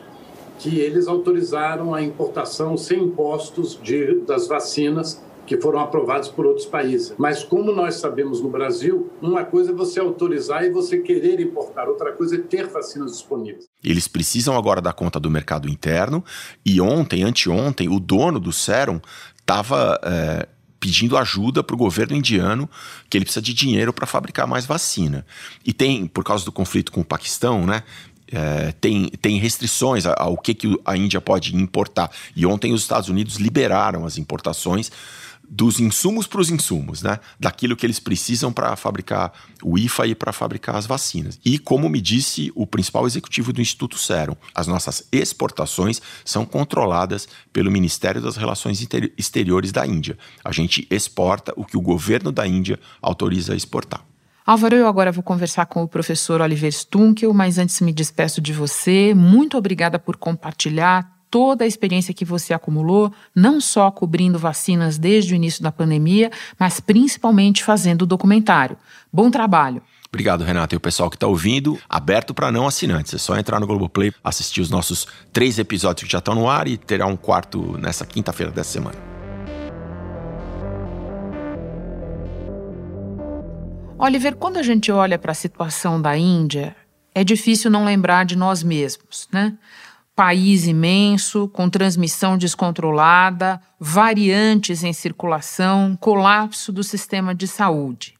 que 0.58 0.80
eles 0.80 1.08
autorizaram 1.08 1.94
a 1.94 2.02
importação 2.02 2.76
sem 2.76 3.04
impostos 3.04 3.80
de, 3.84 4.22
das 4.22 4.48
vacinas 4.48 5.22
que 5.50 5.60
foram 5.60 5.80
aprovados 5.80 6.30
por 6.30 6.46
outros 6.46 6.68
países. 6.68 7.12
Mas 7.18 7.44
como 7.44 7.72
nós 7.72 7.96
sabemos 7.96 8.40
no 8.40 8.52
Brasil, 8.52 9.12
uma 9.20 9.44
coisa 9.44 9.72
é 9.72 9.74
você 9.74 10.00
autorizar 10.00 10.64
e 10.64 10.70
você 10.70 11.00
querer 11.00 11.40
importar, 11.40 11.90
outra 11.90 12.12
coisa 12.12 12.36
é 12.36 12.38
ter 12.38 12.68
vacinas 12.68 13.14
disponíveis. 13.14 13.66
Eles 13.84 14.08
precisam 14.08 14.56
agora 14.56 14.80
dar 14.80 14.94
conta 14.94 15.20
do 15.20 15.28
mercado 15.28 15.68
interno 15.68 16.24
e 16.64 16.80
ontem, 16.80 17.24
anteontem, 17.24 17.90
o 17.90 18.00
dono 18.00 18.40
do 18.40 18.54
Serum 18.54 19.00
estava 19.40 20.00
é, 20.04 20.48
pedindo 20.80 21.18
ajuda 21.18 21.64
para 21.64 21.74
o 21.74 21.78
governo 21.80 22.16
indiano, 22.16 22.70
que 23.10 23.18
ele 23.18 23.26
precisa 23.26 23.42
de 23.42 23.52
dinheiro 23.52 23.92
para 23.92 24.06
fabricar 24.06 24.46
mais 24.46 24.68
vacina. 24.68 25.26
E 25.66 25.74
tem, 25.74 26.06
por 26.06 26.24
causa 26.24 26.46
do 26.46 26.52
conflito 26.52 26.92
com 26.92 27.02
o 27.02 27.06
Paquistão, 27.06 27.66
né? 27.66 27.82
É, 28.32 28.72
tem, 28.80 29.10
tem 29.20 29.40
restrições 29.40 30.06
ao 30.06 30.38
que, 30.38 30.54
que 30.54 30.80
a 30.86 30.96
Índia 30.96 31.20
pode 31.20 31.56
importar. 31.56 32.12
E 32.36 32.46
ontem 32.46 32.72
os 32.72 32.84
Estados 32.84 33.10
Unidos 33.10 33.38
liberaram 33.38 34.06
as 34.06 34.20
importações 34.20 34.92
dos 35.50 35.80
insumos 35.80 36.28
para 36.28 36.42
os 36.42 36.50
insumos, 36.50 37.02
né? 37.02 37.20
Daquilo 37.40 37.76
que 37.76 37.86
eles 37.86 38.00
precisam 38.00 38.52
para 38.52 38.76
fabricar 38.76 39.34
o 39.64 39.78
IFA 39.78 40.08
e 40.08 40.16
para 40.16 40.32
fabricar 40.32 40.76
as 40.76 40.86
vacinas. 40.86 41.40
E 41.44 41.58
como 41.58 41.90
me 41.90 42.00
disse 42.00 42.52
o 42.56 42.68
principal 42.68 43.08
executivo 43.08 43.52
do 43.52 43.62
Instituto 43.62 43.98
Serum, 43.98 44.36
as 44.54 44.68
nossas 44.68 45.08
exportações 45.12 46.02
são 46.24 46.46
controladas 46.46 47.28
pelo 47.52 47.72
Ministério 47.72 48.22
das 48.22 48.36
Relações 48.36 48.86
Exteriores 49.18 49.72
da 49.72 49.86
Índia. 49.86 50.18
A 50.44 50.52
gente 50.52 50.88
exporta 50.90 51.54
o 51.56 51.66
que 51.66 51.78
o 51.78 51.82
governo 51.82 52.32
da 52.32 52.46
Índia 52.46 52.80
autoriza 53.02 53.54
a 53.54 53.56
exportar. 53.56 54.06
Álvaro, 54.46 54.76
eu 54.76 54.88
agora 54.88 55.12
vou 55.12 55.22
conversar 55.22 55.68
com 55.68 55.84
o 55.84 55.88
professor 55.88 56.42
Oliver 56.42 56.72
Stunkel, 56.72 57.34
mas 57.34 57.60
antes 57.60 57.82
me 57.82 57.94
despeço 57.94 58.42
de 58.42 58.52
você. 58.52 59.14
Muito 59.14 59.58
obrigada 59.58 60.00
por 60.00 60.18
compartilhar 60.18 61.19
toda 61.30 61.64
a 61.64 61.68
experiência 61.68 62.14
que 62.14 62.26
você 62.26 62.54
acumulou, 62.54 63.14
não 63.36 63.62
só 63.62 63.90
cobrindo 63.92 64.40
vacinas 64.40 64.98
desde 64.98 65.34
o 65.34 65.36
início 65.36 65.62
da 65.62 65.72
pandemia, 65.72 66.32
mas 66.60 66.80
principalmente 66.80 67.64
fazendo 67.64 68.04
o 68.04 68.08
documentário. 68.08 68.78
Bom 69.12 69.30
trabalho! 69.30 69.82
Obrigado, 70.10 70.44
Renato. 70.44 70.74
E 70.74 70.78
o 70.78 70.80
pessoal 70.80 71.10
que 71.10 71.16
está 71.16 71.28
ouvindo, 71.28 71.80
aberto 71.88 72.34
para 72.34 72.52
não 72.52 72.68
assinantes. 72.68 73.14
É 73.14 73.18
só 73.20 73.38
entrar 73.38 73.60
no 73.60 73.68
Globoplay, 73.68 74.12
assistir 74.24 74.60
os 74.60 74.70
nossos 74.72 75.08
três 75.32 75.60
episódios 75.60 76.08
que 76.08 76.12
já 76.12 76.18
estão 76.18 76.34
no 76.34 76.50
ar 76.50 76.68
e 76.68 76.78
terá 76.78 77.06
um 77.06 77.16
quarto 77.16 77.78
nessa 77.78 78.08
quinta-feira 78.08 78.52
dessa 78.52 78.72
semana. 78.72 78.98
Oliver, 84.00 84.36
quando 84.36 84.58
a 84.58 84.64
gente 84.64 84.92
olha 84.92 85.20
para 85.20 85.34
a 85.34 85.36
situação 85.36 86.02
da 86.02 86.18
Índia, 86.18 86.76
é 87.14 87.24
difícil 87.24 87.70
não 87.70 87.86
lembrar 87.86 88.26
de 88.26 88.36
nós 88.36 88.64
mesmos, 88.64 89.28
né? 89.32 89.54
País 90.20 90.68
imenso, 90.68 91.48
com 91.48 91.70
transmissão 91.70 92.38
descontrolada, 92.38 93.62
variantes 93.80 94.84
em 94.84 94.92
circulação, 94.92 95.98
colapso 95.98 96.74
do 96.74 96.84
sistema 96.84 97.34
de 97.34 97.48
saúde. 97.48 98.16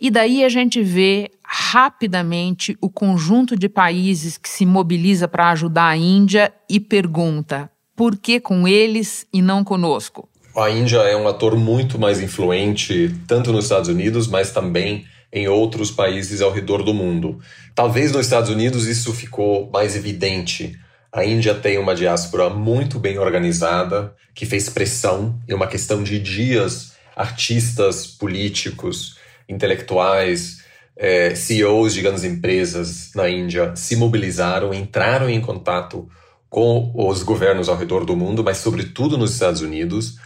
E 0.00 0.10
daí 0.10 0.44
a 0.44 0.48
gente 0.48 0.82
vê 0.82 1.30
rapidamente 1.44 2.76
o 2.80 2.90
conjunto 2.90 3.56
de 3.56 3.68
países 3.68 4.36
que 4.36 4.48
se 4.48 4.66
mobiliza 4.66 5.28
para 5.28 5.50
ajudar 5.50 5.90
a 5.90 5.96
Índia 5.96 6.52
e 6.68 6.80
pergunta: 6.80 7.70
por 7.94 8.16
que 8.16 8.40
com 8.40 8.66
eles 8.66 9.28
e 9.32 9.40
não 9.40 9.62
conosco? 9.62 10.28
A 10.56 10.68
Índia 10.70 10.98
é 10.98 11.16
um 11.16 11.28
ator 11.28 11.56
muito 11.56 12.00
mais 12.00 12.20
influente, 12.20 13.14
tanto 13.28 13.52
nos 13.52 13.66
Estados 13.66 13.88
Unidos, 13.88 14.26
mas 14.26 14.50
também 14.50 15.04
em 15.34 15.48
outros 15.48 15.90
países 15.90 16.40
ao 16.40 16.52
redor 16.52 16.84
do 16.84 16.94
mundo. 16.94 17.40
Talvez 17.74 18.12
nos 18.12 18.26
Estados 18.26 18.48
Unidos 18.48 18.86
isso 18.86 19.12
ficou 19.12 19.68
mais 19.72 19.96
evidente. 19.96 20.78
A 21.12 21.24
Índia 21.24 21.52
tem 21.54 21.76
uma 21.76 21.94
diáspora 21.94 22.48
muito 22.48 23.00
bem 23.00 23.18
organizada, 23.18 24.14
que 24.32 24.46
fez 24.46 24.68
pressão 24.68 25.36
em 25.48 25.52
uma 25.52 25.66
questão 25.66 26.04
de 26.04 26.20
dias. 26.20 26.94
Artistas, 27.16 28.06
políticos, 28.06 29.16
intelectuais, 29.48 30.62
é, 30.96 31.34
CEOs 31.34 31.94
de 31.94 32.02
grandes 32.02 32.22
empresas 32.22 33.10
na 33.14 33.28
Índia 33.28 33.74
se 33.74 33.96
mobilizaram, 33.96 34.72
entraram 34.72 35.28
em 35.28 35.40
contato 35.40 36.08
com 36.48 36.92
os 36.94 37.24
governos 37.24 37.68
ao 37.68 37.76
redor 37.76 38.04
do 38.04 38.16
mundo, 38.16 38.44
mas 38.44 38.58
sobretudo 38.58 39.18
nos 39.18 39.32
Estados 39.32 39.60
Unidos. 39.60 40.16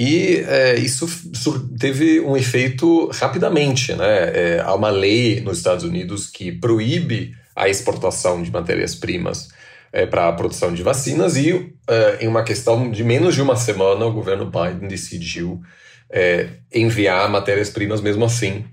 E 0.00 0.44
é, 0.46 0.76
isso 0.76 1.08
teve 1.76 2.20
um 2.20 2.36
efeito 2.36 3.10
rapidamente. 3.14 3.92
Né? 3.94 4.06
É, 4.06 4.62
há 4.64 4.72
uma 4.72 4.90
lei 4.90 5.40
nos 5.40 5.58
Estados 5.58 5.82
Unidos 5.82 6.28
que 6.28 6.52
proíbe 6.52 7.34
a 7.56 7.68
exportação 7.68 8.40
de 8.40 8.52
matérias-primas 8.52 9.48
é, 9.92 10.06
para 10.06 10.28
a 10.28 10.32
produção 10.32 10.72
de 10.72 10.84
vacinas, 10.84 11.36
e 11.36 11.74
é, 11.88 12.18
em 12.20 12.28
uma 12.28 12.44
questão 12.44 12.88
de 12.92 13.02
menos 13.02 13.34
de 13.34 13.42
uma 13.42 13.56
semana, 13.56 14.06
o 14.06 14.12
governo 14.12 14.48
Biden 14.48 14.86
decidiu 14.86 15.60
é, 16.08 16.50
enviar 16.72 17.28
matérias-primas 17.28 18.00
mesmo 18.00 18.24
assim 18.24 18.64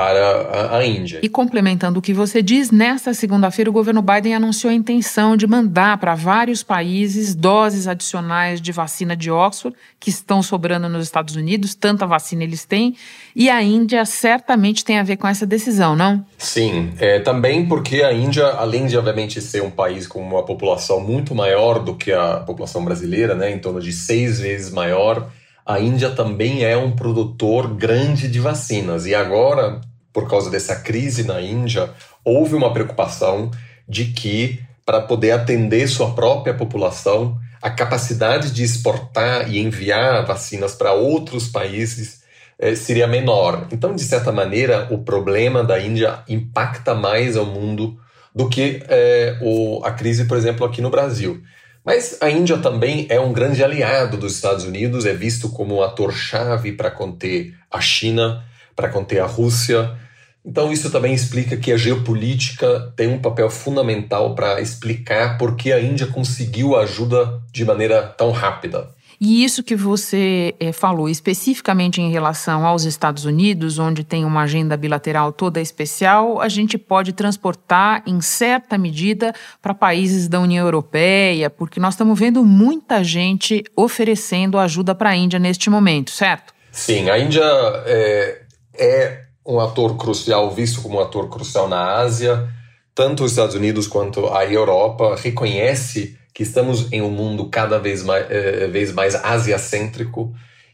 para 0.00 0.78
a, 0.78 0.86
Índia. 0.86 1.20
E 1.22 1.28
complementando 1.28 1.98
o 1.98 2.02
que 2.02 2.14
você 2.14 2.40
diz, 2.40 2.70
nesta 2.70 3.12
segunda-feira 3.12 3.68
o 3.68 3.72
governo 3.72 4.00
Biden 4.00 4.34
anunciou 4.34 4.70
a 4.70 4.74
intenção 4.74 5.36
de 5.36 5.46
mandar 5.46 5.98
para 5.98 6.14
vários 6.14 6.62
países 6.62 7.34
doses 7.34 7.86
adicionais 7.86 8.62
de 8.62 8.72
vacina 8.72 9.14
de 9.14 9.30
Oxford, 9.30 9.76
que 9.98 10.08
estão 10.08 10.42
sobrando 10.42 10.88
nos 10.88 11.04
Estados 11.04 11.36
Unidos, 11.36 11.74
tanta 11.74 12.06
vacina 12.06 12.42
eles 12.42 12.64
têm, 12.64 12.96
e 13.36 13.50
a 13.50 13.62
Índia 13.62 14.06
certamente 14.06 14.82
tem 14.82 14.98
a 14.98 15.02
ver 15.02 15.18
com 15.18 15.28
essa 15.28 15.44
decisão, 15.44 15.94
não? 15.94 16.24
Sim, 16.38 16.92
é, 16.98 17.20
também 17.20 17.66
porque 17.66 18.02
a 18.02 18.10
Índia, 18.10 18.46
além 18.46 18.86
de 18.86 18.96
obviamente 18.96 19.38
ser 19.42 19.62
um 19.62 19.70
país 19.70 20.06
com 20.06 20.20
uma 20.22 20.42
população 20.44 21.00
muito 21.00 21.34
maior 21.34 21.78
do 21.78 21.94
que 21.94 22.10
a 22.10 22.38
população 22.38 22.82
brasileira, 22.82 23.34
né, 23.34 23.50
em 23.50 23.58
torno 23.58 23.80
de 23.80 23.92
seis 23.92 24.40
vezes 24.40 24.70
maior, 24.70 25.28
a 25.70 25.78
Índia 25.78 26.10
também 26.10 26.64
é 26.64 26.76
um 26.76 26.90
produtor 26.90 27.68
grande 27.74 28.28
de 28.28 28.40
vacinas. 28.40 29.06
E 29.06 29.14
agora, 29.14 29.80
por 30.12 30.28
causa 30.28 30.50
dessa 30.50 30.76
crise 30.76 31.22
na 31.22 31.40
Índia, 31.40 31.90
houve 32.24 32.54
uma 32.54 32.72
preocupação 32.72 33.50
de 33.88 34.06
que, 34.06 34.60
para 34.84 35.00
poder 35.00 35.32
atender 35.32 35.88
sua 35.88 36.14
própria 36.14 36.54
população, 36.54 37.38
a 37.62 37.70
capacidade 37.70 38.52
de 38.52 38.62
exportar 38.62 39.52
e 39.52 39.58
enviar 39.58 40.24
vacinas 40.24 40.74
para 40.74 40.92
outros 40.92 41.48
países 41.48 42.20
eh, 42.58 42.74
seria 42.74 43.06
menor. 43.06 43.68
Então, 43.70 43.94
de 43.94 44.02
certa 44.02 44.32
maneira, 44.32 44.88
o 44.90 44.98
problema 44.98 45.62
da 45.62 45.78
Índia 45.78 46.22
impacta 46.28 46.94
mais 46.94 47.36
ao 47.36 47.44
mundo 47.44 47.98
do 48.34 48.48
que 48.48 48.82
eh, 48.88 49.38
o, 49.42 49.82
a 49.84 49.90
crise, 49.90 50.24
por 50.24 50.36
exemplo, 50.36 50.64
aqui 50.64 50.80
no 50.80 50.90
Brasil. 50.90 51.42
Mas 51.84 52.18
a 52.20 52.30
Índia 52.30 52.58
também 52.58 53.06
é 53.08 53.18
um 53.18 53.32
grande 53.32 53.64
aliado 53.64 54.16
dos 54.16 54.34
Estados 54.34 54.64
Unidos, 54.64 55.06
é 55.06 55.14
visto 55.14 55.48
como 55.48 55.76
um 55.76 55.82
ator-chave 55.82 56.72
para 56.72 56.90
conter 56.90 57.54
a 57.70 57.80
China, 57.80 58.44
para 58.80 58.88
conter 58.88 59.20
a 59.20 59.26
Rússia. 59.26 59.94
Então, 60.42 60.72
isso 60.72 60.90
também 60.90 61.12
explica 61.12 61.54
que 61.54 61.70
a 61.70 61.76
geopolítica 61.76 62.90
tem 62.96 63.08
um 63.08 63.18
papel 63.18 63.50
fundamental 63.50 64.34
para 64.34 64.58
explicar 64.58 65.36
por 65.36 65.54
que 65.54 65.70
a 65.70 65.78
Índia 65.78 66.06
conseguiu 66.06 66.76
ajuda 66.76 67.42
de 67.52 67.62
maneira 67.62 68.02
tão 68.02 68.30
rápida. 68.30 68.88
E 69.20 69.44
isso 69.44 69.62
que 69.62 69.76
você 69.76 70.54
é, 70.58 70.72
falou 70.72 71.06
especificamente 71.06 72.00
em 72.00 72.10
relação 72.10 72.64
aos 72.64 72.84
Estados 72.84 73.26
Unidos, 73.26 73.78
onde 73.78 74.02
tem 74.02 74.24
uma 74.24 74.44
agenda 74.44 74.78
bilateral 74.78 75.30
toda 75.30 75.60
especial, 75.60 76.40
a 76.40 76.48
gente 76.48 76.78
pode 76.78 77.12
transportar 77.12 78.02
em 78.06 78.22
certa 78.22 78.78
medida 78.78 79.34
para 79.60 79.74
países 79.74 80.26
da 80.26 80.40
União 80.40 80.64
Europeia, 80.64 81.50
porque 81.50 81.78
nós 81.78 81.92
estamos 81.92 82.18
vendo 82.18 82.42
muita 82.42 83.04
gente 83.04 83.62
oferecendo 83.76 84.56
ajuda 84.56 84.94
para 84.94 85.10
a 85.10 85.16
Índia 85.16 85.38
neste 85.38 85.68
momento, 85.68 86.10
certo? 86.12 86.54
Sim, 86.72 87.10
a 87.10 87.18
Índia 87.18 87.44
é, 87.84 88.42
é 88.80 89.24
um 89.46 89.60
ator 89.60 89.96
crucial, 89.96 90.50
visto 90.50 90.80
como 90.82 90.98
um 90.98 91.00
ator 91.00 91.28
crucial 91.28 91.68
na 91.68 91.96
Ásia. 91.96 92.48
Tanto 92.94 93.24
os 93.24 93.32
Estados 93.32 93.54
Unidos 93.54 93.86
quanto 93.86 94.26
a 94.28 94.44
Europa 94.44 95.16
reconhece 95.16 96.18
que 96.34 96.42
estamos 96.42 96.90
em 96.92 97.02
um 97.02 97.10
mundo 97.10 97.48
cada 97.48 97.78
vez 97.78 98.02
mais, 98.02 98.30
é, 98.30 98.66
vez 98.66 98.92
mais 98.92 99.14
asiacêntrico 99.14 100.32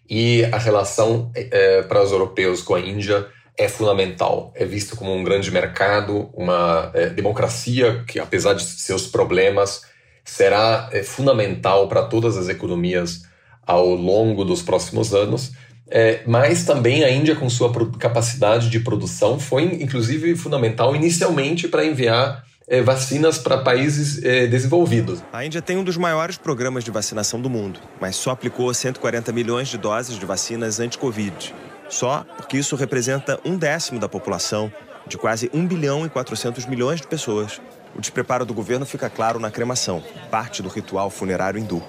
e 0.08 0.44
a 0.52 0.58
relação 0.58 1.30
é, 1.34 1.82
para 1.82 2.02
os 2.02 2.12
europeus 2.12 2.62
com 2.62 2.74
a 2.74 2.80
Índia 2.80 3.26
é 3.58 3.68
fundamental. 3.68 4.52
É 4.54 4.64
visto 4.64 4.94
como 4.96 5.12
um 5.12 5.24
grande 5.24 5.50
mercado, 5.50 6.30
uma 6.34 6.90
é, 6.94 7.08
democracia 7.08 8.04
que, 8.06 8.20
apesar 8.20 8.54
de 8.54 8.62
seus 8.62 9.06
problemas, 9.06 9.82
será 10.24 10.90
fundamental 11.04 11.88
para 11.88 12.02
todas 12.02 12.36
as 12.36 12.48
economias 12.48 13.22
ao 13.66 13.88
longo 13.88 14.44
dos 14.44 14.62
próximos 14.62 15.14
anos. 15.14 15.52
É, 15.88 16.22
mas 16.26 16.64
também 16.64 17.04
a 17.04 17.10
Índia, 17.10 17.36
com 17.36 17.48
sua 17.48 17.72
capacidade 17.98 18.68
de 18.68 18.80
produção, 18.80 19.38
foi 19.38 19.62
inclusive 19.64 20.34
fundamental 20.34 20.96
inicialmente 20.96 21.68
para 21.68 21.84
enviar 21.84 22.44
é, 22.68 22.82
vacinas 22.82 23.38
para 23.38 23.58
países 23.58 24.22
é, 24.24 24.46
desenvolvidos. 24.46 25.22
A 25.32 25.44
Índia 25.44 25.62
tem 25.62 25.76
um 25.76 25.84
dos 25.84 25.96
maiores 25.96 26.36
programas 26.36 26.82
de 26.82 26.90
vacinação 26.90 27.40
do 27.40 27.48
mundo, 27.48 27.78
mas 28.00 28.16
só 28.16 28.32
aplicou 28.32 28.72
140 28.72 29.32
milhões 29.32 29.68
de 29.68 29.78
doses 29.78 30.18
de 30.18 30.26
vacinas 30.26 30.80
anti-Covid. 30.80 31.54
Só 31.88 32.26
porque 32.36 32.58
isso 32.58 32.74
representa 32.74 33.38
um 33.44 33.56
décimo 33.56 34.00
da 34.00 34.08
população 34.08 34.72
de 35.06 35.16
quase 35.16 35.48
1 35.54 35.66
bilhão 35.66 36.04
e 36.04 36.08
400 36.08 36.66
milhões 36.66 37.00
de 37.00 37.06
pessoas. 37.06 37.60
O 37.94 38.00
despreparo 38.00 38.44
do 38.44 38.52
governo 38.52 38.84
fica 38.84 39.08
claro 39.08 39.38
na 39.38 39.50
cremação, 39.50 40.02
parte 40.30 40.62
do 40.62 40.68
ritual 40.68 41.08
funerário 41.08 41.60
hindu. 41.60 41.82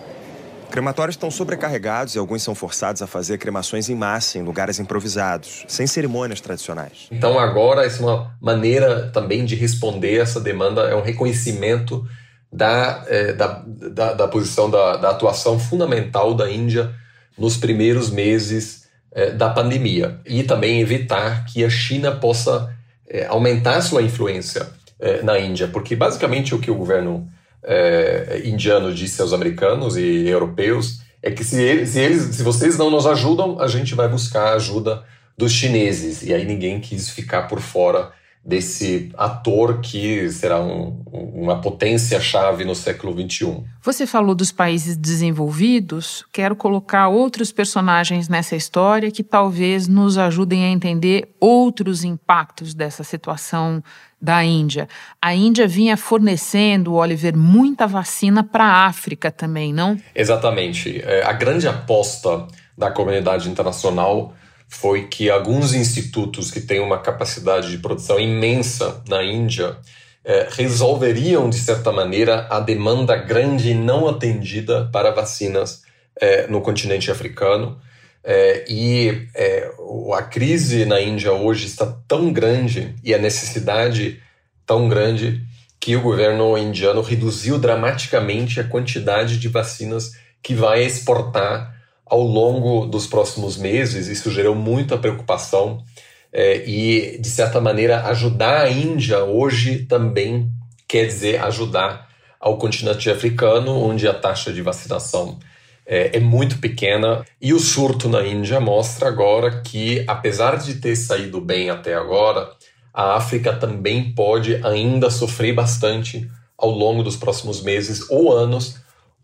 Crematórios 0.70 1.16
estão 1.16 1.32
sobrecarregados 1.32 2.16
e 2.16 2.20
alguns 2.20 2.44
são 2.44 2.54
forçados 2.54 3.02
a 3.02 3.08
fazer 3.08 3.38
cremações 3.38 3.90
em 3.90 3.96
massa 3.96 4.38
em 4.38 4.44
lugares 4.44 4.80
improvisados, 4.80 5.64
sem 5.68 5.88
cerimônias 5.88 6.42
tradicionais. 6.42 7.08
Então 7.12 7.40
agora 7.40 7.86
essa 7.86 8.02
é 8.04 8.06
uma 8.06 8.36
maneira 8.42 9.10
também 9.10 9.46
de 9.46 9.56
responder 9.56 10.18
essa 10.18 10.40
demanda, 10.40 10.82
é 10.84 10.96
um 10.96 11.02
reconhecimento 11.02 12.06
da, 12.52 13.04
é, 13.08 13.34
da, 13.34 13.64
da, 13.66 14.14
da, 14.14 14.28
posição, 14.28 14.70
da, 14.70 14.98
da, 14.98 15.10
atuação 15.10 15.60
fundamental 15.60 16.34
da 16.34 16.50
Índia 16.50 16.92
nos 17.38 17.58
primeiros 17.58 18.10
meses 18.10 18.88
é, 19.12 19.32
da 19.32 19.50
pandemia 19.50 20.20
e 20.26 20.44
também 20.44 20.80
evitar 20.80 21.46
que 21.46 21.64
a 21.64 21.70
China 21.70 22.12
possa 22.12 22.74
é, 23.08 23.26
aumentar 23.26 23.82
sua 23.82 24.02
influência 24.02 24.68
é, 25.00 25.22
na 25.22 25.40
Índia, 25.40 25.68
porque 25.68 25.96
basicamente 25.96 26.56
o 26.56 26.60
que 26.60 26.72
o 26.72 26.76
governo 26.76 27.30
é, 27.68 28.42
indiano 28.46 28.94
disse 28.94 29.22
aos 29.22 29.34
americanos 29.34 29.98
e 29.98 30.28
europeus 30.28 31.02
é 31.22 31.30
que 31.30 31.44
se 31.44 31.62
eles, 31.62 31.90
se 31.90 32.00
eles, 32.00 32.36
se 32.36 32.42
vocês 32.42 32.78
não 32.78 32.90
nos 32.90 33.06
ajudam, 33.06 33.60
a 33.60 33.68
gente 33.68 33.94
vai 33.94 34.08
buscar 34.08 34.50
a 34.50 34.54
ajuda 34.54 35.04
dos 35.38 35.52
chineses. 35.52 36.24
E 36.24 36.34
aí 36.34 36.46
ninguém 36.46 36.80
quis 36.80 37.10
ficar 37.10 37.44
por 37.44 37.60
fora 37.60 38.12
desse 38.48 39.12
ator 39.18 39.82
que 39.82 40.32
será 40.32 40.62
um, 40.62 41.04
uma 41.12 41.60
potência-chave 41.60 42.64
no 42.64 42.74
século 42.74 43.12
XXI. 43.12 43.66
Você 43.84 44.08
falou 44.08 44.34
dos 44.34 44.54
países 44.54 44.96
desenvolvidos, 44.96 46.26
quero 46.32 46.56
colocar 46.56 47.10
outros 47.10 47.52
personagens 47.52 48.30
nessa 48.30 48.56
história 48.56 49.12
que 49.12 49.22
talvez 49.22 49.90
nos 49.90 50.18
ajudem 50.18 50.64
a 50.64 50.70
entender 50.70 51.36
outros 51.42 52.06
impactos 52.06 52.74
dessa 52.74 53.04
situação 53.04 53.84
da 54.20 54.42
Índia. 54.46 54.88
A 55.22 55.36
Índia 55.36 55.68
vinha 55.68 55.98
fornecendo, 55.98 56.94
Oliver, 56.94 57.36
muita 57.36 57.86
vacina 57.86 58.46
para 58.46 58.64
a 58.64 58.86
África 58.86 59.30
também, 59.30 59.74
não? 59.74 59.98
Exatamente. 60.16 61.02
É, 61.04 61.22
a 61.26 61.34
grande 61.34 61.68
aposta 61.68 62.48
da 62.78 62.90
comunidade 62.90 63.50
internacional 63.50 64.34
foi 64.68 65.08
que 65.08 65.30
alguns 65.30 65.74
institutos 65.74 66.52
que 66.52 66.60
têm 66.60 66.80
uma 66.80 67.00
capacidade 67.00 67.72
de 67.72 67.78
produção 67.78 68.20
imensa 68.20 69.02
na 69.08 69.24
Índia 69.24 69.78
é, 70.24 70.48
resolveriam, 70.52 71.50
de 71.50 71.58
certa 71.58 71.92
maneira, 71.92 72.48
a 72.50 72.60
demanda 72.60 73.16
grande 73.16 73.72
e 73.72 73.74
não 73.74 74.08
atendida 74.08 74.90
para 74.92 75.12
vacinas 75.12 75.84
é, 76.20 76.48
no 76.48 76.62
continente 76.62 77.10
africano. 77.10 77.80
É, 78.24 78.66
e 78.70 79.28
é, 79.34 79.72
a 80.14 80.22
crise 80.22 80.86
na 80.86 81.00
Índia 81.00 81.32
hoje 81.32 81.66
está 81.66 81.86
tão 82.08 82.34
grande 82.34 82.94
e 83.02 83.14
a 83.14 83.18
necessidade 83.18 84.22
tão 84.66 84.90
grande 84.90 85.42
que 85.80 85.96
o 85.96 86.02
governo 86.02 86.58
indiano 86.58 87.02
reduziu 87.02 87.58
dramaticamente 87.58 88.60
a 88.60 88.66
quantidade 88.66 89.38
de 89.38 89.48
vacinas 89.48 90.12
que 90.44 90.54
vai 90.54 90.84
exportar 90.84 91.77
ao 92.10 92.22
longo 92.22 92.86
dos 92.86 93.08
próximos 93.08 93.58
meses. 93.58 94.08
Isso 94.08 94.32
gerou 94.32 94.56
muita 94.56 94.98
preocupação 94.98 95.84
é, 96.32 96.64
e, 96.68 97.18
de 97.20 97.30
certa 97.30 97.60
maneira, 97.62 98.04
ajudar 98.08 98.62
a 98.62 98.70
Índia 98.70 99.24
hoje 99.24 99.86
também 99.86 100.52
quer 100.88 101.06
dizer 101.06 101.42
ajudar 101.44 102.08
ao 102.40 102.58
continente 102.58 103.10
africano, 103.10 103.72
onde 103.72 104.08
a 104.08 104.14
taxa 104.14 104.54
de 104.54 104.62
vacinação 104.62 105.40
é, 105.86 106.18
é, 106.18 106.20
muito 106.20 106.60
pequena. 106.60 107.26
E 107.42 107.54
o 107.54 107.60
surto 107.60 108.08
na 108.08 108.26
Índia 108.26 108.60
mostra 108.60 109.08
agora 109.08 109.62
que, 109.62 110.04
apesar 110.08 110.58
de 110.58 110.76
ter 110.76 110.96
saído 110.96 111.42
bem 111.42 111.70
até 111.70 111.96
agora, 111.96 112.50
a 112.94 113.16
África 113.16 113.54
também 113.54 114.14
pode 114.14 114.64
ainda 114.66 115.10
sofrer 115.10 115.54
bastante 115.54 116.30
ao 116.58 116.72
longo 116.72 117.04
dos 117.04 117.16
próximos 117.16 117.62
meses 117.62 118.10
ou 118.10 118.32
anos 118.32 118.78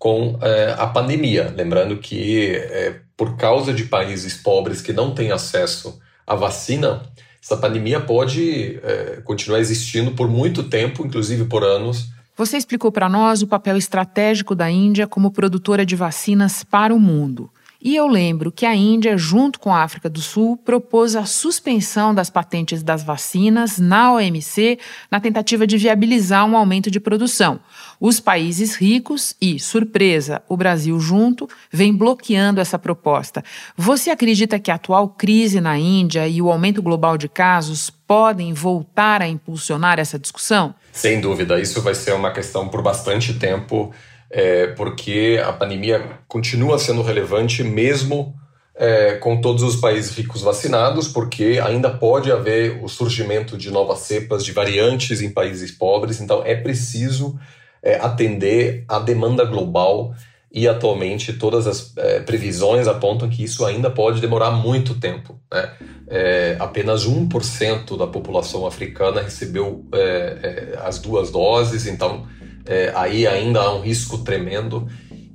com 0.04 0.38
é, 0.42 0.76
a 0.78 0.86
pandemia. 0.86 1.54
Lembrando 1.56 1.96
que, 1.96 2.50
é, 2.54 3.00
por 3.16 3.38
causa 3.38 3.74
de 3.74 3.86
países 3.86 4.34
pobres 4.34 4.82
que 4.82 4.92
não 4.92 5.16
têm 5.16 5.32
acesso 5.32 5.98
à 6.28 6.36
vacina, 6.36 7.04
essa 7.42 7.56
pandemia 7.56 8.02
pode 8.02 8.82
é, 8.84 9.22
continuar 9.24 9.62
existindo 9.62 10.12
por 10.12 10.28
muito 10.28 10.64
tempo, 10.64 11.06
inclusive 11.08 11.46
por 11.46 11.64
anos. 11.64 12.10
Você 12.36 12.58
explicou 12.58 12.92
para 12.92 13.08
nós 13.08 13.42
o 13.42 13.48
papel 13.48 13.78
estratégico 13.78 14.54
da 14.54 14.70
Índia 14.70 15.08
como 15.08 15.32
produtora 15.32 15.86
de 15.86 15.96
vacinas 15.96 16.66
para 16.66 16.94
o 16.94 17.00
mundo. 17.00 17.50
E 17.86 17.98
eu 17.98 18.08
lembro 18.08 18.50
que 18.50 18.66
a 18.66 18.74
Índia, 18.74 19.18
junto 19.18 19.60
com 19.60 19.74
a 19.74 19.84
África 19.84 20.10
do 20.10 20.22
Sul, 20.22 20.56
propôs 20.56 21.18
a 21.18 21.26
suspensão 21.26 22.16
das 22.16 22.30
patentes 22.30 22.82
das 22.82 23.04
vacinas 23.04 23.78
na 23.78 24.14
OMC 24.14 24.80
na 25.12 25.20
tentativa 25.20 25.68
de 25.68 25.78
viabilizar 25.78 26.46
um 26.46 26.56
aumento 26.56 26.90
de 26.90 27.02
produção. 27.02 27.60
Os 28.00 28.22
países 28.22 28.78
ricos 28.78 29.36
e, 29.42 29.60
surpresa, 29.60 30.42
o 30.48 30.56
Brasil 30.56 30.98
junto, 30.98 31.50
vem 31.70 31.94
bloqueando 31.94 32.62
essa 32.62 32.80
proposta. 32.80 33.44
Você 33.76 34.10
acredita 34.10 34.58
que 34.60 34.72
a 34.72 34.76
atual 34.76 35.10
crise 35.10 35.60
na 35.60 35.78
Índia 35.78 36.26
e 36.26 36.42
o 36.42 36.50
aumento 36.50 36.82
global 36.82 37.18
de 37.18 37.28
casos 37.28 37.90
podem 37.90 38.54
voltar 38.54 39.22
a 39.22 39.28
impulsionar 39.28 40.00
essa 40.00 40.18
discussão? 40.18 40.74
Sem 40.94 41.20
dúvida, 41.20 41.60
isso 41.60 41.82
vai 41.82 41.96
ser 41.96 42.14
uma 42.14 42.32
questão 42.32 42.70
por 42.70 42.82
bastante 42.82 43.34
tempo 43.34 43.92
é, 44.34 44.68
porque 44.68 45.40
a 45.46 45.54
pandemia 45.54 46.20
continua 46.28 46.80
sendo 46.80 47.04
relevante 47.04 47.64
mesmo 47.64 48.34
é, 48.76 49.14
com 49.18 49.40
todos 49.40 49.62
os 49.62 49.76
países 49.76 50.18
ricos 50.18 50.42
vacinados, 50.42 51.08
porque 51.08 51.62
ainda 51.64 51.92
pode 51.92 52.32
haver 52.32 52.84
o 52.84 52.90
surgimento 52.90 53.56
de 53.56 53.70
novas 53.70 54.00
cepas, 54.00 54.44
de 54.44 54.52
variantes 54.52 55.22
em 55.22 55.30
países 55.30 55.70
pobres, 55.72 56.20
então 56.20 56.42
é 56.44 56.56
preciso 56.56 57.40
é, 57.84 57.98
atender 57.98 58.84
à 58.88 58.98
demanda 58.98 59.46
global 59.46 60.16
e 60.52 60.68
atualmente 60.68 61.34
todas 61.34 61.68
as 61.68 61.96
é, 61.96 62.20
previsões 62.22 62.88
apontam 62.88 63.30
que 63.30 63.44
isso 63.44 63.64
ainda 63.64 63.92
pode 63.92 64.20
demorar 64.20 64.50
muito 64.50 65.00
tempo. 65.00 65.40
Né? 65.52 65.72
É, 66.08 66.56
apenas 66.60 67.08
1% 67.08 67.96
da 67.98 68.08
população 68.08 68.66
africana 68.66 69.22
recebeu 69.22 69.86
é, 69.94 70.00
é, 70.00 70.80
as 70.84 70.98
duas 70.98 71.30
doses, 71.30 71.86
então 71.86 72.26
é, 72.66 72.92
aí 72.96 73.28
ainda 73.28 73.60
há 73.60 73.76
um 73.76 73.82
risco 73.82 74.20
tremendo 74.20 74.88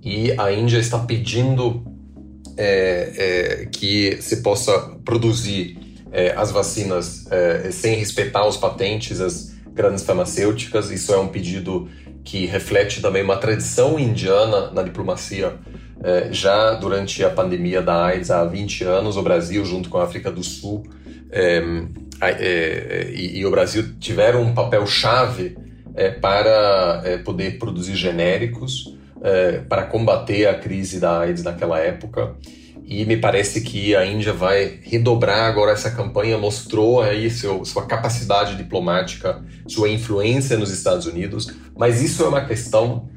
e 0.03 0.33
a 0.39 0.53
Índia 0.53 0.79
está 0.79 0.99
pedindo 0.99 1.85
é, 2.57 3.13
é, 3.17 3.67
que 3.67 4.19
se 4.21 4.43
possa 4.43 4.73
produzir 5.05 5.79
é, 6.11 6.33
as 6.37 6.51
vacinas 6.51 7.31
é, 7.31 7.71
sem 7.71 7.97
respeitar 7.97 8.47
os 8.47 8.57
patentes 8.57 9.19
das 9.19 9.55
grandes 9.73 10.03
farmacêuticas. 10.05 10.91
Isso 10.91 11.13
é 11.13 11.19
um 11.19 11.29
pedido 11.29 11.89
que 12.25 12.47
reflete 12.47 13.01
também 13.01 13.23
uma 13.23 13.37
tradição 13.37 13.99
indiana 13.99 14.71
na 14.71 14.83
diplomacia. 14.83 15.57
É, 16.03 16.33
já 16.33 16.75
durante 16.75 17.25
a 17.25 17.31
pandemia 17.31 17.83
da 17.83 18.07
AIDS, 18.07 18.31
há 18.31 18.45
20 18.45 18.85
anos, 18.85 19.17
o 19.17 19.23
Brasil, 19.23 19.65
junto 19.65 19.89
com 19.89 19.99
a 19.99 20.05
África 20.05 20.31
do 20.31 20.43
Sul, 20.43 20.85
e, 23.15 23.39
e 23.39 23.47
o 23.47 23.51
Brasil 23.51 23.99
tiveram 23.99 24.43
um 24.43 24.55
papel 24.55 24.87
chave 24.87 25.57
é, 25.99 26.11
para 26.11 27.03
é, 27.05 27.19
poder 27.19 27.59
produzir 27.59 27.97
genéricos 27.97 28.97
é, 29.21 29.63
para 29.69 29.83
combater 29.83 30.47
a 30.47 30.55
crise 30.55 31.01
da 31.01 31.19
AIDS 31.19 31.43
naquela 31.43 31.81
época. 31.81 32.37
E 32.87 33.05
me 33.05 33.17
parece 33.17 33.63
que 33.63 33.97
a 33.97 34.07
Índia 34.07 34.33
vai 34.33 34.79
redobrar 34.81 35.47
agora 35.51 35.73
essa 35.73 35.91
campanha, 35.91 36.39
mostrou 36.39 37.03
aí 37.03 37.29
seu, 37.29 37.65
sua 37.65 37.85
capacidade 37.85 38.55
diplomática, 38.55 39.43
sua 39.67 39.91
influência 39.91 40.57
nos 40.57 40.71
Estados 40.71 41.05
Unidos, 41.05 41.53
mas 41.77 42.01
isso 42.01 42.23
é 42.23 42.29
uma 42.29 42.45
questão 42.47 43.09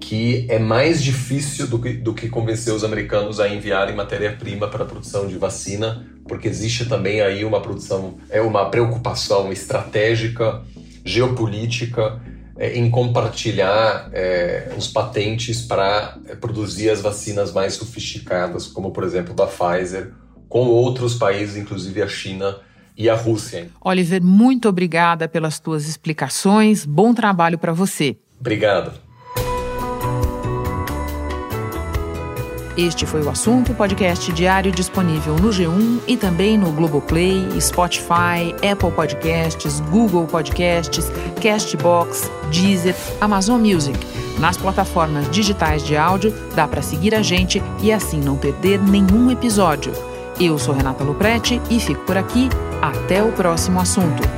que 0.00 0.46
é 0.48 0.60
mais 0.60 1.02
difícil 1.02 1.66
do 1.66 1.80
que, 1.80 1.94
do 1.94 2.14
que 2.14 2.28
convencer 2.28 2.72
os 2.72 2.84
americanos 2.84 3.40
a 3.40 3.48
enviarem 3.48 3.96
matéria-prima 3.96 4.68
para 4.68 4.84
a 4.84 4.86
produção 4.86 5.26
de 5.26 5.36
vacina, 5.36 6.06
porque 6.28 6.46
existe 6.46 6.86
também 6.86 7.20
aí 7.20 7.44
uma 7.44 7.60
produção, 7.60 8.16
é 8.30 8.40
uma 8.40 8.70
preocupação 8.70 9.52
estratégica 9.52 10.62
geopolítica 11.04 12.20
é, 12.58 12.76
em 12.76 12.90
compartilhar 12.90 14.10
é, 14.12 14.72
os 14.76 14.88
patentes 14.88 15.62
para 15.62 16.18
é, 16.26 16.34
produzir 16.34 16.90
as 16.90 17.00
vacinas 17.00 17.52
mais 17.52 17.74
sofisticadas, 17.74 18.66
como 18.66 18.90
por 18.90 19.04
exemplo 19.04 19.32
da 19.32 19.46
Pfizer, 19.46 20.12
com 20.48 20.66
outros 20.66 21.14
países, 21.14 21.56
inclusive 21.56 22.02
a 22.02 22.08
China 22.08 22.56
e 22.96 23.08
a 23.08 23.14
Rússia. 23.14 23.68
Oliver, 23.80 24.22
muito 24.22 24.68
obrigada 24.68 25.28
pelas 25.28 25.60
tuas 25.60 25.88
explicações. 25.88 26.84
Bom 26.84 27.14
trabalho 27.14 27.58
para 27.58 27.72
você. 27.72 28.16
Obrigado. 28.40 29.07
Este 32.78 33.04
foi 33.04 33.22
o 33.22 33.28
assunto, 33.28 33.74
podcast 33.74 34.32
diário 34.32 34.70
disponível 34.70 35.34
no 35.34 35.48
G1 35.48 36.00
e 36.06 36.16
também 36.16 36.56
no 36.56 36.70
Globoplay, 36.70 37.44
Spotify, 37.60 38.54
Apple 38.62 38.92
Podcasts, 38.92 39.80
Google 39.90 40.28
Podcasts, 40.28 41.10
Castbox, 41.42 42.30
Deezer, 42.52 42.94
Amazon 43.20 43.60
Music. 43.60 43.98
Nas 44.38 44.56
plataformas 44.56 45.28
digitais 45.28 45.84
de 45.84 45.96
áudio, 45.96 46.32
dá 46.54 46.68
para 46.68 46.80
seguir 46.80 47.16
a 47.16 47.20
gente 47.20 47.60
e 47.82 47.90
assim 47.90 48.20
não 48.20 48.36
perder 48.36 48.80
nenhum 48.80 49.28
episódio. 49.28 49.92
Eu 50.38 50.56
sou 50.56 50.72
Renata 50.72 51.02
Luprete 51.02 51.60
e 51.68 51.80
fico 51.80 52.04
por 52.04 52.16
aqui. 52.16 52.48
Até 52.80 53.20
o 53.24 53.32
próximo 53.32 53.80
assunto. 53.80 54.37